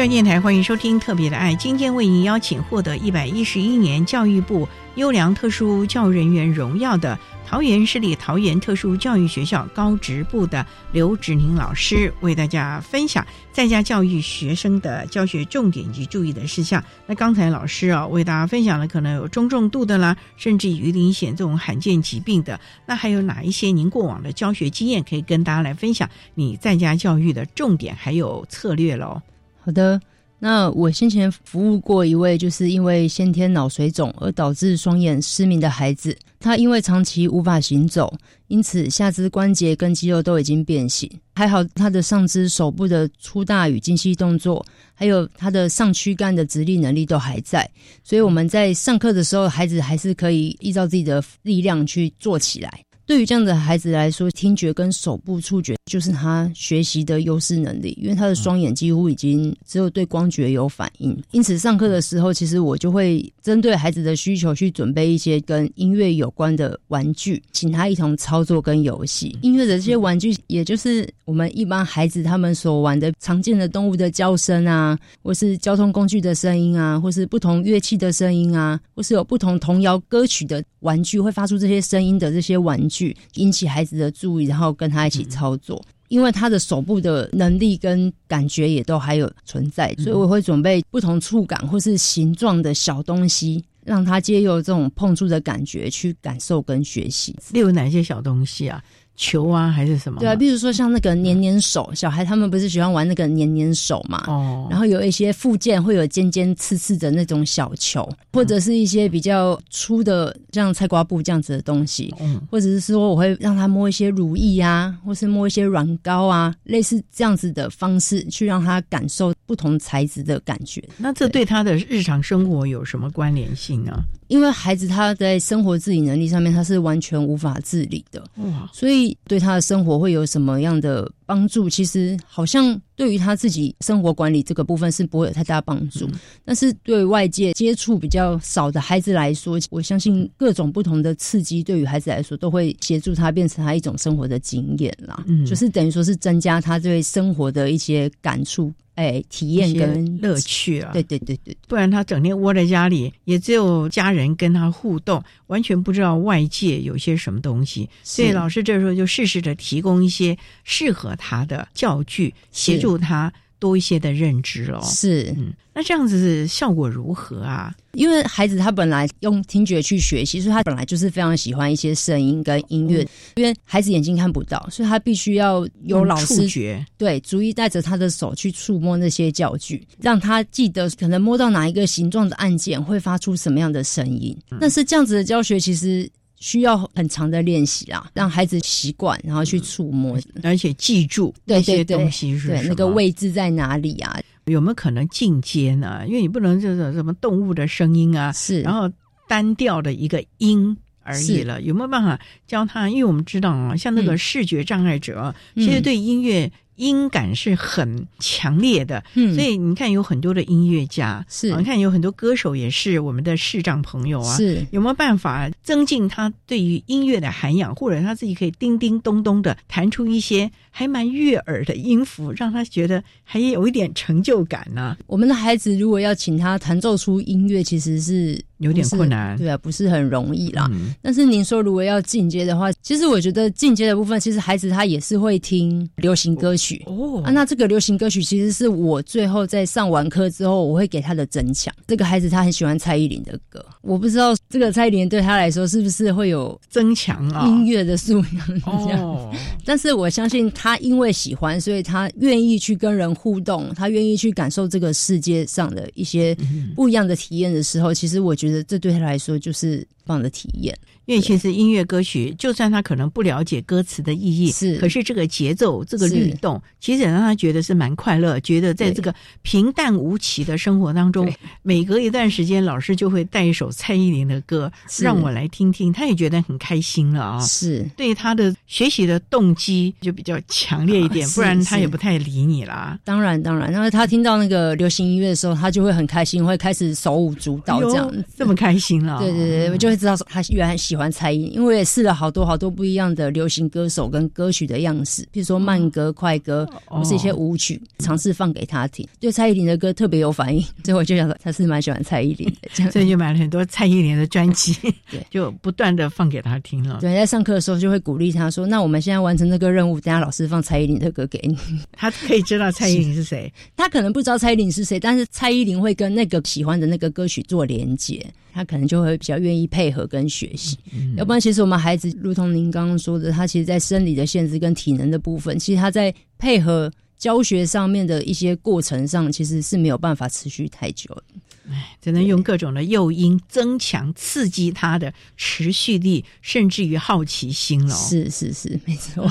[0.00, 16.82] 教育电台欢迎收听《特别的爱》，今天为您邀请获得一百一十一年教育部优良特殊教育人员荣耀的桃园市立桃园特殊教育学校高职部的刘志宁老师，为大家分享在家教育学生的教学重点及注意的事项。
[17.06, 26.08] 那刚才老师啊，为大家分享了可能有中重度的啦，甚至于鳞癣这种罕见疾病的，那还有哪一些您过往的教学经验可以跟大家来分享？
[26.34, 29.20] 你在家教育的重点还有策略喽？
[29.62, 30.00] 好的，
[30.38, 36.16] 那我先前服务过一位，就是因为先天脑水肿而导致双眼失明的孩子。
[36.38, 38.10] 他因为长期无法行走，
[38.48, 41.10] 因此下肢关节跟肌肉都已经变形。
[41.34, 47.68] 还好他的上肢、手部的粗大与精细动作，还有他的上躯干的直立能力都还在。
[48.02, 52.82] 所以我们在上课的时候，孩子还是可以依照自己的力量去做起来。
[53.10, 61.20] 对于这样的孩子来说，听觉跟手部触觉就是他学习的优势能力，因为他的双眼几乎已经只有对光觉有反应。
[61.32, 69.36] 因此，上课的时候，其实我就会针对孩子的需求去准备一些跟音乐有关的玩具，请他一同操作跟游戏。
[69.42, 82.99] 音乐的这些玩具，也就是我们一般孩子他们所玩的常见的动物的叫声啊，或是交通工具的声音啊，或是不同乐器的声音啊，或是有不同童谣歌曲的玩具会发出这些声音的这些玩具。
[83.34, 97.36] 引起孩子的注意，然后跟他一起操作，因为他的手部的能力跟感觉也都还有存在，所以我会准备不同触感或是形状的小东西，让他借由这种碰触的感觉去感受跟学习。
[97.52, 98.82] 例如哪些小东西啊？
[99.20, 100.18] 球啊，还是什么？
[100.18, 104.24] 对啊，比如说像那个黏黏手，小孩他们不是喜欢玩那个黏黏手嘛？
[104.28, 104.66] 哦。
[104.70, 112.14] 然后有一些附件会有尖尖刺刺的那种小球，或者是一些比较粗的，像菜瓜布这样子的东西。
[112.18, 112.40] 嗯。
[112.50, 120.82] 或者是说，我会让他摸一些乳液啊，或是摸一些软膏啊，类似这样子的方式，去让他感受不同材质的感觉。
[120.96, 124.02] 那这对他的日常生活有什么关联性呢？
[124.30, 128.24] 因为孩子他在生活自理能力上面，他是完全无法自理的。
[128.36, 128.70] 哇！
[128.72, 129.16] 所以。
[129.26, 131.70] 对他的生活会有什么样的帮助？
[131.70, 136.10] 其实好像对于他自己生活管理这个部分是不会有太大帮助。
[136.44, 145.22] 但是对外界接触比较少的孩子来说，我相信各种不同的刺激对于孩子来说都会协助他变成他一种生活的经验啦。
[145.28, 148.72] 嗯，就是等于说是增加他对生活的一些感触。
[148.96, 150.90] 哎，体验跟乐趣啊！
[150.92, 157.88] 对对对对，不然他整天窝在家里，也只有家人跟他互动，完全不知道外界有些什么东西。
[158.02, 163.32] 所以老师这时候就适时的提供一些适合他的教具，协助他。
[163.60, 167.72] 多一些的认知哦，是，嗯，那这样子效果如何啊？
[167.92, 173.06] 因为孩子他本来用听觉去学习，所以他本来就是非常喜欢一些声音跟音乐。
[173.36, 184.36] 因为孩子眼睛看不到，所以他必须要有老师觉对，逐一带着他的手去触摸那些教具，让他记得可能摸到哪一个形状的按键会发出什么样的声音。
[184.58, 186.10] 但是这样子的教学其实。
[186.40, 194.18] 需要很长的练习啊，让孩子习惯，然后去触摸，而且记住那些东西是对那个位置在哪里啊？
[194.46, 196.02] 有没有可能进阶呢？
[196.06, 198.90] 因为你不能就是什么动物的声音啊，是然后
[199.28, 201.62] 单调的一个音而已了。
[201.62, 202.88] 有没有办法教他？
[202.88, 206.50] 因为我们知道啊，像那个视觉障碍者，其实对音乐。
[206.80, 224.96] 音感是很强烈的，嗯，所以你看有很多的音乐家，是，你看有很多歌手也是我们的视障朋友啊，是，有没有办法增进他对于音乐的涵养，或者他自己可以叮叮咚咚的弹出一些还蛮悦耳的音符，让他觉得还有一点成就感呢？
[225.06, 228.42] 我们的孩子如果要请他弹奏出音乐，其实是。
[228.60, 230.70] 有点困难，对啊，不是很容易啦。
[231.02, 237.22] 但是您说如果要进阶的话，其实我觉得进阶的部分，其实孩子他也是会听流行歌曲哦。
[237.24, 241.74] 啊，那这个流行歌曲其实是我最后在上完课之后，我会给他的增强。
[241.86, 249.34] 这个孩子他很喜欢蔡依林的歌，我不知道这个蔡依林对他来说是不是会有增强啊音乐的素养哦。
[249.64, 256.36] 但是我相信他因为喜欢，所以他愿意去跟人互动，他愿意去感受这个世界上的一些
[256.76, 258.49] 不一样的体验的时候，其实我觉得。
[258.64, 260.76] 这对他来说就是棒的体验。
[261.10, 268.38] 因为其实音乐歌曲，就算他可能不了解歌词的意义，是，可是这个节奏、这个律动，其实让他觉得是蛮快乐。
[268.40, 271.28] 觉得在这个平淡无奇的生活当中，
[271.62, 277.40] 每隔一段时间，老师就会带一首蔡依林的歌让我来听听，他也觉得很开心了啊。
[277.40, 277.84] 是。
[277.96, 282.98] 对他的学习的动机就比较强烈一点，不然他也不太理你啦。
[283.04, 289.18] 当然，当然，然后他听到那个流行音乐的时候，他就会很开心，会开始手舞足蹈这样，这么开心了。
[289.18, 299.06] 对对对，我就会知道他原来喜欢蔡依林，因为我也试了好多好多不一样的流行歌手跟歌曲的样式，比如说慢歌、快歌，或是一些舞曲，尝试放给他听。
[299.20, 304.74] 对蔡依林的歌特别有反应，所以我就想说他是蛮喜欢蔡依林的， 这样所以就买了很多蔡依林的专辑，
[305.08, 306.98] 对就不断的放给他听了。
[307.00, 311.56] 对，在上课的时候就会鼓励他说：“那我们现在完成这个任务，等下老师放蔡依林的歌给你。”
[311.92, 320.78] 他可以知道蔡依林是谁， 他可能不知道蔡依林是谁，但是蔡依林会跟那个喜欢的那个歌曲做连接，他可能就会比较愿意配合跟学习。
[321.16, 331.24] 要不然，其实我们孩子，如同您刚刚说的，他其实，在生理的限制跟体能的部分，其实他在配合教学上面的一些过程上，其实是没有办法持续太久的。
[331.70, 337.94] 哎，只能用各种的诱因增强、刺激他的持续力，甚至于好奇心了。
[337.94, 339.30] 是是是，没错。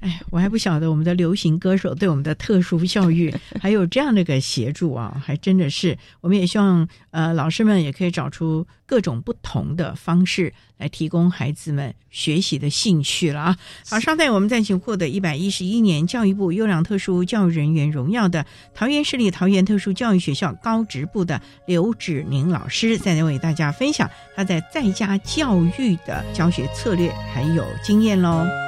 [0.00, 5.98] 哎，我还不晓得我们的流行歌手对我们的特殊教育 还有这样的一个协助啊，还真的是。
[6.20, 13.58] 我们也希望呃，老师们也可以找出各种不同的方式来提供孩子们学习的兴趣了啊。
[13.88, 28.67] 好，稍待，我们再请获得一百一十一年教育部优良特殊教育人员荣耀的桃园市立桃园特殊教育学校高职部的刘芷宁老师，再来为大家分享他在在家教育的教学策略还有经验喽。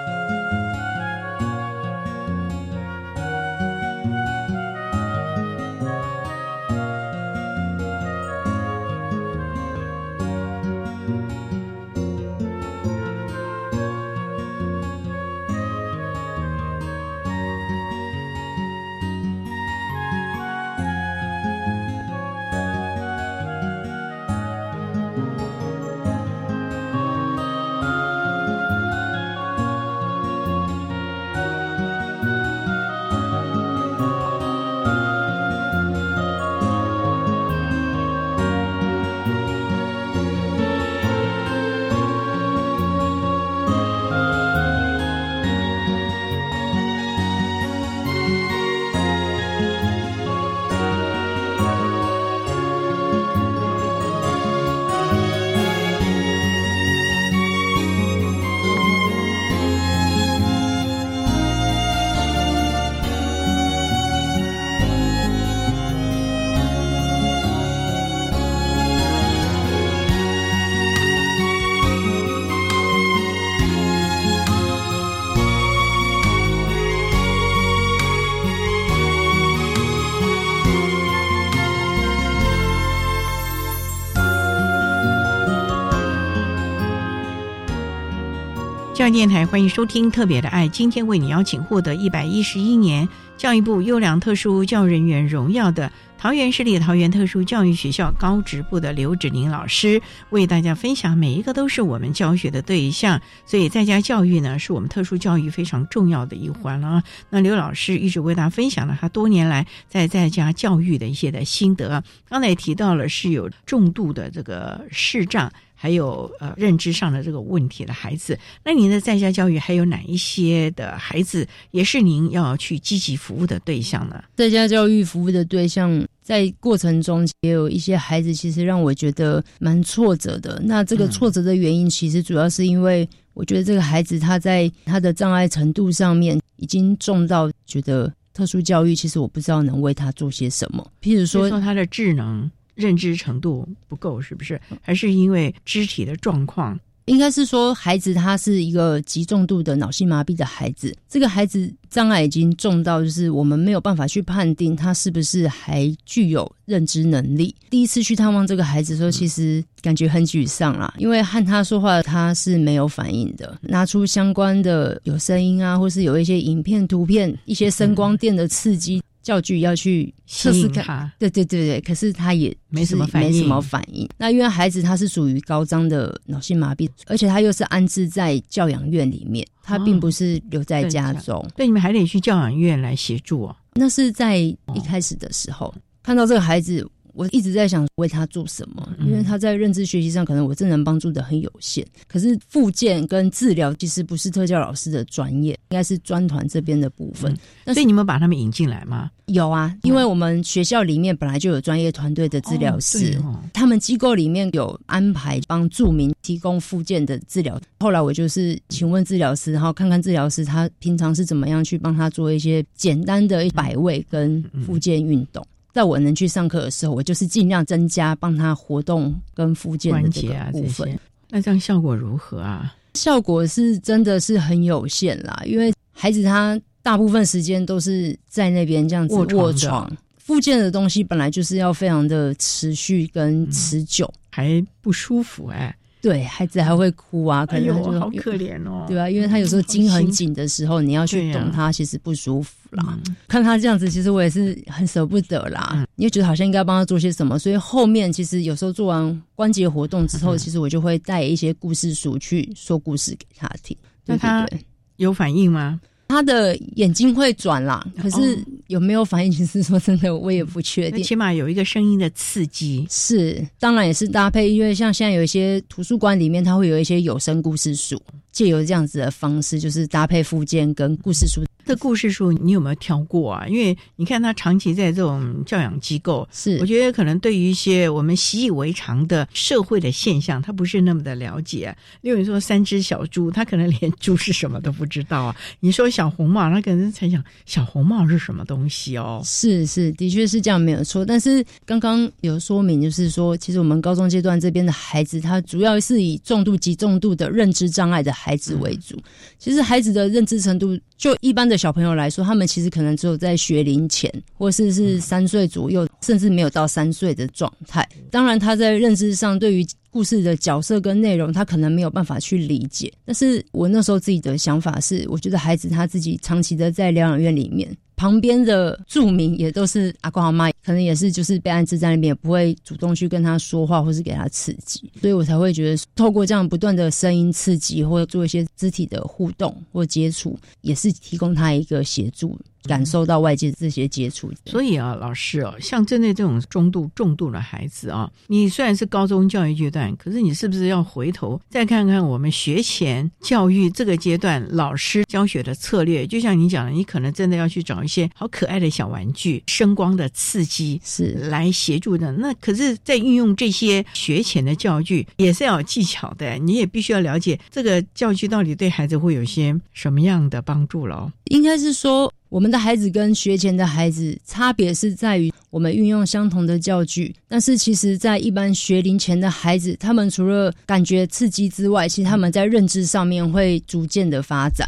[89.12, 100.00] 电台欢迎收听《特别的爱》，今天为你邀请获得一百一十一年教育部优良特殊教育人员荣耀的桃园市立桃园特殊教育学校高职部的刘芷宁老师，
[100.30, 107.02] 为大家分享每一个都是我们教学的对象，所以在家教育呢是我们特殊教育非常重要的一环了。
[107.30, 115.52] 那刘老师一直为大家分享了他多年来在在家教育的一些的心得，刚才也提到了是有重度的这个视障。
[115.82, 124.22] 还有呃认知上的这个问题的孩子，那您的在家教育还有哪一些的孩子也是您要去积极服务的对象呢？
[124.36, 130.60] 在家教育服务的对象，在过程中也有一些孩子，其实让我觉得蛮挫折的。
[130.62, 140.86] 那这个挫折的原因，其实主要是因为我觉得这个孩子他在他的障碍程度上面已经重到觉得特殊教育，其实我不知道能为他做些什么。
[141.00, 142.50] 譬如说，说他的智能。
[142.74, 144.60] 认知程度不够，是不是？
[144.80, 146.78] 还是因为肢体的状况？
[147.06, 150.94] 应该是说，孩子他是一个极重度的脑性麻痹的孩子。
[151.08, 157.52] 这个孩子障碍已经重到，就是我们没有办法去判定他是不是还具有认知能力。
[157.68, 163.58] 第一次去探望这个孩子的时候，其实感觉很沮丧啦，因为和他说话他是没有反应的。
[163.62, 169.02] 拿出相关的有声音啊，或是有一些影片、图片、一些声光电的刺激。
[169.22, 174.08] 教具要去测试看，对对对对，可是他也没什么反应，没什么反应。
[174.18, 181.46] 那因为孩子他是属于高张的脑性麻痹，而且他又是安置在教养院里面，他并不是留在家中。
[181.56, 183.56] 对，你们还得去教养院来协助哦。
[183.74, 186.86] 那是在一开始的时候看到这个孩子。
[187.14, 191.86] 我一直在想为他做什么，因为他在认知学习上可能我真能帮助的很有限。
[192.06, 197.36] 可是复健跟治疗其实不是特教老师的专业，应该是专团这边的部分。
[197.66, 199.10] 所以你们把他们引进来吗？
[199.26, 203.16] 有啊，因为我们学校里面本来就有专业团队的治疗师，
[203.52, 207.60] 他们机构里面有安排帮助民提供复健的治疗。
[207.78, 215.46] 后来我就是请问治疗师，然后看看治疗师他平常是怎么样去帮他做一些简单的摆位跟复健运动。
[215.72, 220.98] 在我能去上课的时候，我就是尽量增加帮他活动跟复健的这个部分。
[221.28, 222.74] 那这样效果如何啊？
[222.94, 229.90] 效果是真的是很有限啦，因为孩子他大部分时间都是在那边这样子卧床。
[230.16, 235.74] 复健的东西本来就是要非常的持续跟持久，还不舒服哎。
[236.00, 239.08] 对孩子还会哭啊，可能就好可怜哦，对吧？
[239.08, 242.98] 因为他有时候筋很紧的时候，你要去懂他，其实不舒服啦。
[243.28, 245.86] 看他这样子，其实我也是很舍不得啦。
[245.96, 253.76] 你也觉得好像应该帮他做些什么，所以后面其实有时候做完关节活动之后，其实我就会带一些故事书去说故事给他听。
[254.06, 254.48] 那他
[254.96, 255.80] 有反应吗？
[256.10, 259.30] 他的眼睛会转啦，可是有没有反应？
[259.30, 261.04] 其实说真的，我也不确定。
[261.04, 267.96] 起码有一个声音的刺激，是当然也是搭配，因为像现在有一些图书馆里面，它会有一些有声故事书。
[268.32, 271.42] 借由这样子的方式，就是搭配附件跟故事书。
[271.64, 273.46] 这故事书你有没有挑过啊？
[273.48, 281.76] 因为你看他长期在这种教养机构，是我觉得可能对于一些我们习以为常的社会的现象，他不是那么的了解。
[282.02, 285.36] 例如说三只小猪，他可能连猪是什么都不知道啊。
[285.58, 289.20] 你说小红帽，他可能才想小红帽是什么东西哦。
[289.24, 291.04] 是是，的确是这样没有错。
[291.04, 298.10] 但是刚刚有说明，就是说，其实我们高中阶段这边的孩子，他主要是以重度及重度的认知障碍的。
[298.20, 299.00] 孩子为主，
[299.38, 307.88] 其实孩子的认知程度，就一般的小朋友来说，他们其实可能只有在学龄前，或是是三岁左右，甚至没有到三岁的状态。
[308.10, 312.92] 当然，他在认知上，对于故事的角色跟内容，他可能没有办法去理解。
[313.06, 317.74] 但是我那时候自己的想法是，我觉得孩子他自己长期的在疗养院里面。
[318.00, 332.38] 旁边的住民也都是阿公阿妈，可能也是就是被安置在那边，也不会主动去跟他说话，或是给他刺激，所以我才会觉得透过这样不断的声音刺激，或者做一些肢体的互动或接触，也是提供他一个协助。
[332.64, 346.06] 感受到外界这些接触，所以啊，老师哦，像针对这种中度、重度的孩子啊，你虽然是高中教育阶段，可是你是不是要回头再看看我们学前教育这个阶段老师教学的策略？
[346.06, 352.12] 就像你讲的，你可能真的要去找一些好可爱的小玩具、声光的刺激，是来协助的。
[352.12, 356.34] 那可是，在运用这些学前的教具，也是要有技巧的。
[356.38, 361.10] 你也必须要了解这个教具到底对孩子会有些什么样的帮助了。
[361.24, 362.12] 应该是说。
[362.30, 374.64] 我们的孩子跟学前的孩子差别是在于，我们运用相同的教具，但是其实，在一般学龄前的孩子，他们除了感觉刺激之外，其实他们在认知上面会逐渐的发展。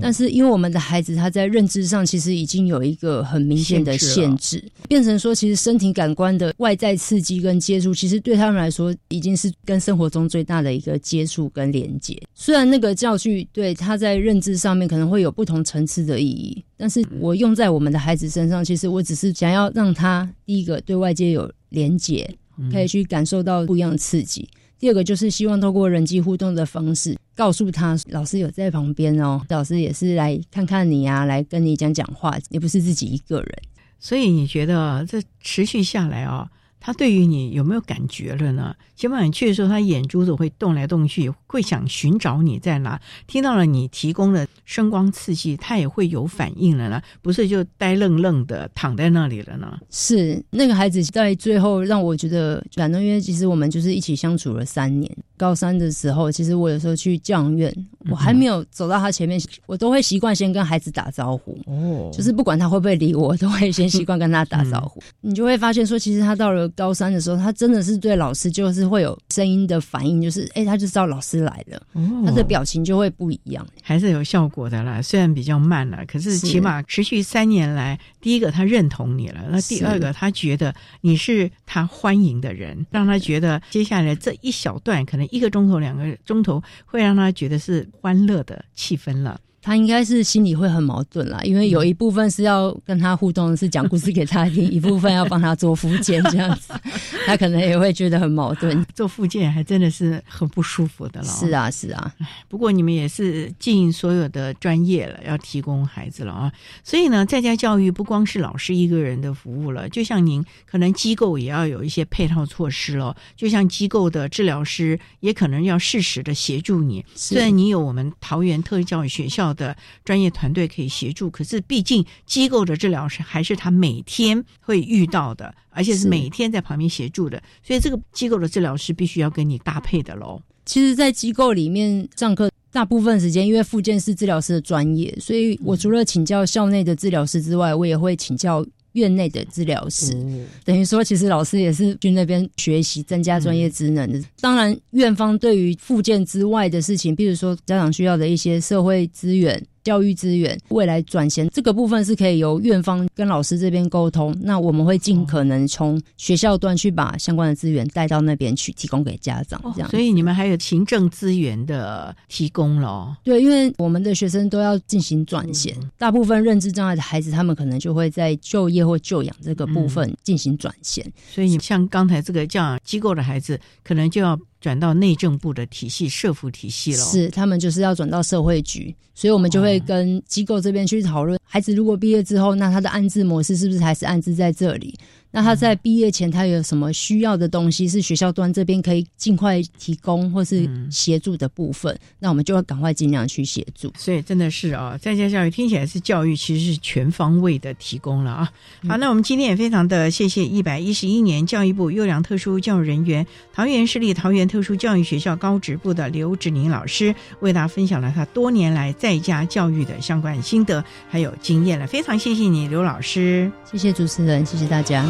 [0.00, 12.20] 但是，因为我们的孩子他在认知上其实已经有一个很明显的限制，变成说，其实身体感官的外在刺激跟接触，其实对他们来说已经是跟生活中最大的一个接触跟连接。
[12.34, 22.28] 虽然那个教具对他在认知上面可能会有不同层次的意义，但是我用在我们的孩子身上，其实我只是想要让他第一个对外界有连接，
[22.70, 24.48] 可以去感受到不一样的刺激。
[24.78, 33.58] 第二个就是希望透过人际互动的方式，告诉他老师有在旁边哦，老师也是来看看你啊，来跟你讲讲话，也不是自己一个人。
[33.98, 36.48] 所以你觉得这持续下来啊，
[36.84, 38.74] 他对于你有没有感觉了呢？
[38.94, 43.00] 起码你去的时候，他眼珠子会动来动去，会想寻找你在哪。
[43.26, 49.78] 听到了你提供的声光刺激，他也会有反应了呢，不是就呆愣愣的躺在那里了呢？
[49.88, 55.10] 是那个孩子在最后让我觉得感动，因为其实我们就是一起相处了三年。
[55.36, 57.74] 高三的时候，其实我有时候去教养院，
[58.10, 61.58] 我还没有走到他前面，我都会习惯先跟孩子打招呼。
[61.66, 65.02] 哦，就是不管他会不会理我，都会先习惯跟他打招呼。
[65.22, 68.84] 你就会发现说，其实他到了高三的时候，他真的是对老师就是。
[68.84, 71.82] 会有声音的反应，就是哎，他就知道老师来了，
[72.24, 75.00] 他的表情就会不一样，还是有效果的啦。
[75.00, 89.40] 虽然比较慢了，可是起码持续三年来，第一个他认同你了，那第二个他觉得你是他欢迎的人，让他觉得接下来这一小段可能一个钟头、两个钟头，会让他觉得是欢乐的气氛了。
[89.64, 96.74] 他应该是心里会很矛盾啦，因为有一部分是要跟他互动，是讲故事给他听；一部分要帮他做复健，这样子，
[97.24, 98.84] 他可能也会觉得很矛盾。
[98.94, 101.26] 做复健还真的是很不舒服的了。
[101.26, 102.14] 是啊，是啊。
[102.46, 106.52] 不过你们也是尽所有的专业了，要提供孩子了啊。
[106.82, 113.16] 所以呢，在家教育不光是老师一个人的服务了，就像您可能机构也要有一些配套措施了。
[113.34, 117.02] 就像机构的治疗师也可能要适时的协助你。
[117.14, 119.53] 虽然你有我们桃园特教育学校。
[119.54, 130.42] 的专业团队可以协助，可是毕竟机构的治疗师还是他每天会遇到的，而且是每天在旁边协助的，所以这个机构的治疗师必须要跟你搭配的喽。
[130.66, 138.64] 其实，在机构里面上课，大部分时间因为复健是治疗师的专业，所以我除了请教校内的治疗师之外，我也会请教
[138.94, 140.12] 院内的治疗师。
[140.14, 144.20] 嗯等于说，其实老师也是去那边学习，增加专业职能的。
[144.40, 149.64] 当然，院方对于附件之外的事情，比如说家长需要的一些社会资源。
[149.84, 159.60] 教育资源未来转衔这个部分是可以由院方跟老师这边沟通，那我们会尽可能从学校端去把相关的资源带到那边去，提供给家长。
[159.74, 163.14] 这样，所以你们还有行政资源的提供咯。
[163.22, 171.04] 对，因为我们的学生都要进行转衔，大部分认知障碍的孩子，他们可能就会在就业或就养这个部分进行转衔。
[171.30, 174.38] 所以你像刚才这个教养机构的孩子，可能就要。
[174.64, 184.94] 转到内政部的体系、社福体系了，是他们就是要转到社会局，所以我们就会跟机构这边去讨论，孩子如果毕业之后，那他的安置模式是不是还是安置在这里？
[185.34, 191.98] 那他在毕业前，他有什么需要的东西是学校端这边可以尽快提供或是协助的部分？
[192.20, 193.92] 那我们就要赶快尽量去协助。
[193.98, 198.48] 所以真的是啊，在家教育听起来是教育，其实是全方位的提供了啊。
[198.88, 211.88] 好，那我们今天也非常的谢谢一百一十一年教育部优良特殊教育人员桃园市立桃园特殊教育学校高职部的刘志宁老师，为大家分享了他多年来在家教育的相关心得还有经验了。
[211.88, 213.50] 非常谢谢你，刘老师。
[213.64, 215.04] 谢谢主持人，谢谢大家。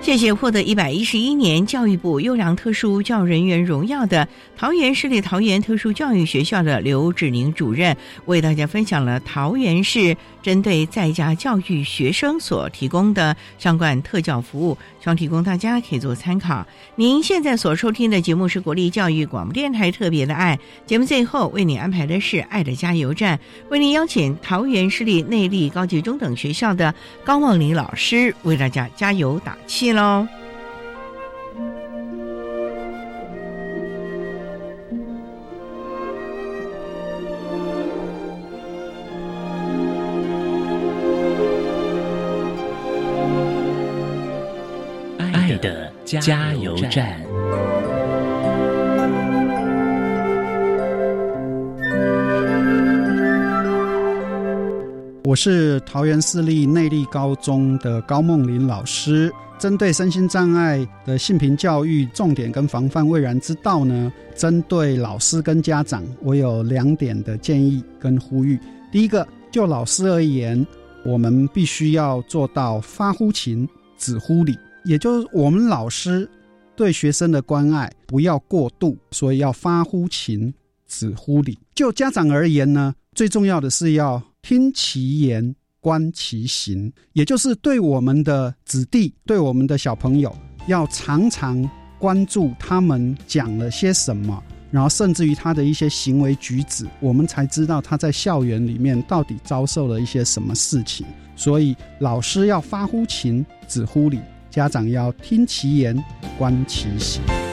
[0.00, 7.96] 谢谢获得一百一十一年教育部优良特殊教人员荣耀的桃园市立桃园特殊教育学校的刘志宁主任，
[8.26, 16.66] 为大家分享了桃园市针对在家教育学生所提供的相关特教服务，希望提供大家可以做参考。
[16.96, 23.38] 您现在所收听的节目是国立教育广播电台特别的爱节目，最后为你安排的是爱的加油站，
[23.68, 30.26] 为您邀请桃园市立内坜高级中等学校的高梦玲老师为大家加油打气喽。
[46.20, 47.20] 加油站。
[55.24, 59.32] 我是桃园市立内坜高中的高梦玲老师。
[59.56, 68.58] 针对身心障碍的性平教育重点跟防范未然之道呢，针对老师跟家长，我有两点的建议跟呼吁。
[68.92, 70.66] 第一个，就老师而言，
[71.06, 74.54] 我们必须要做到发乎情，止乎礼，
[74.84, 76.28] 也就是我们老师
[76.76, 80.52] 对学生的关爱不要过度，所以要发乎情，
[80.86, 81.58] 止乎礼。
[81.74, 85.54] 就家长而言呢，最重要的是要听其言。
[85.80, 90.34] 观其行，也就是对我们的子弟、对我们的小朋友，
[90.66, 91.62] 要常常
[91.98, 101.04] 关注他们讲了些什么，然后甚至于他的一些行为举止，我们才知道他在校园里面到底遭受了一些什么事情。
[101.36, 104.20] 所以，老师要发乎情，止乎礼；
[104.54, 106.00] 家长要听其言，
[106.38, 107.43] 观其行。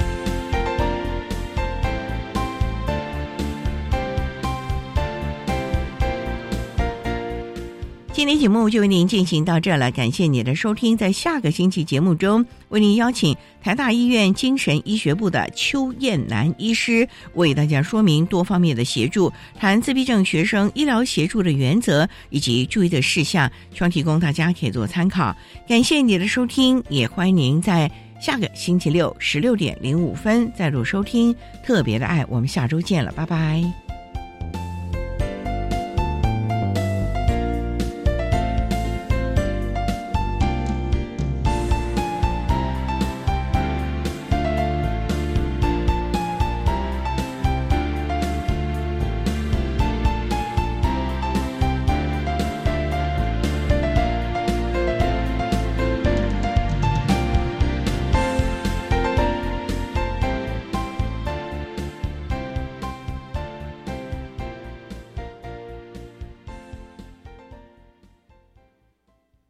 [8.22, 10.95] 今天节目就为您进行到这了，感谢你的收听。
[10.95, 25.36] 在下个星期节目中，为您邀请台大医院精神医学部的邱燕南医师为大家说明多方面的协助，谈自闭症学生医疗协助的原则以及注意的事项，希望提供大家可以做参考。
[25.67, 27.91] 感谢你的收听，也欢迎您在
[28.22, 32.24] 下个星期六十六点零五分再度收听特别的爱。
[32.30, 33.81] 我们下周见了，拜拜。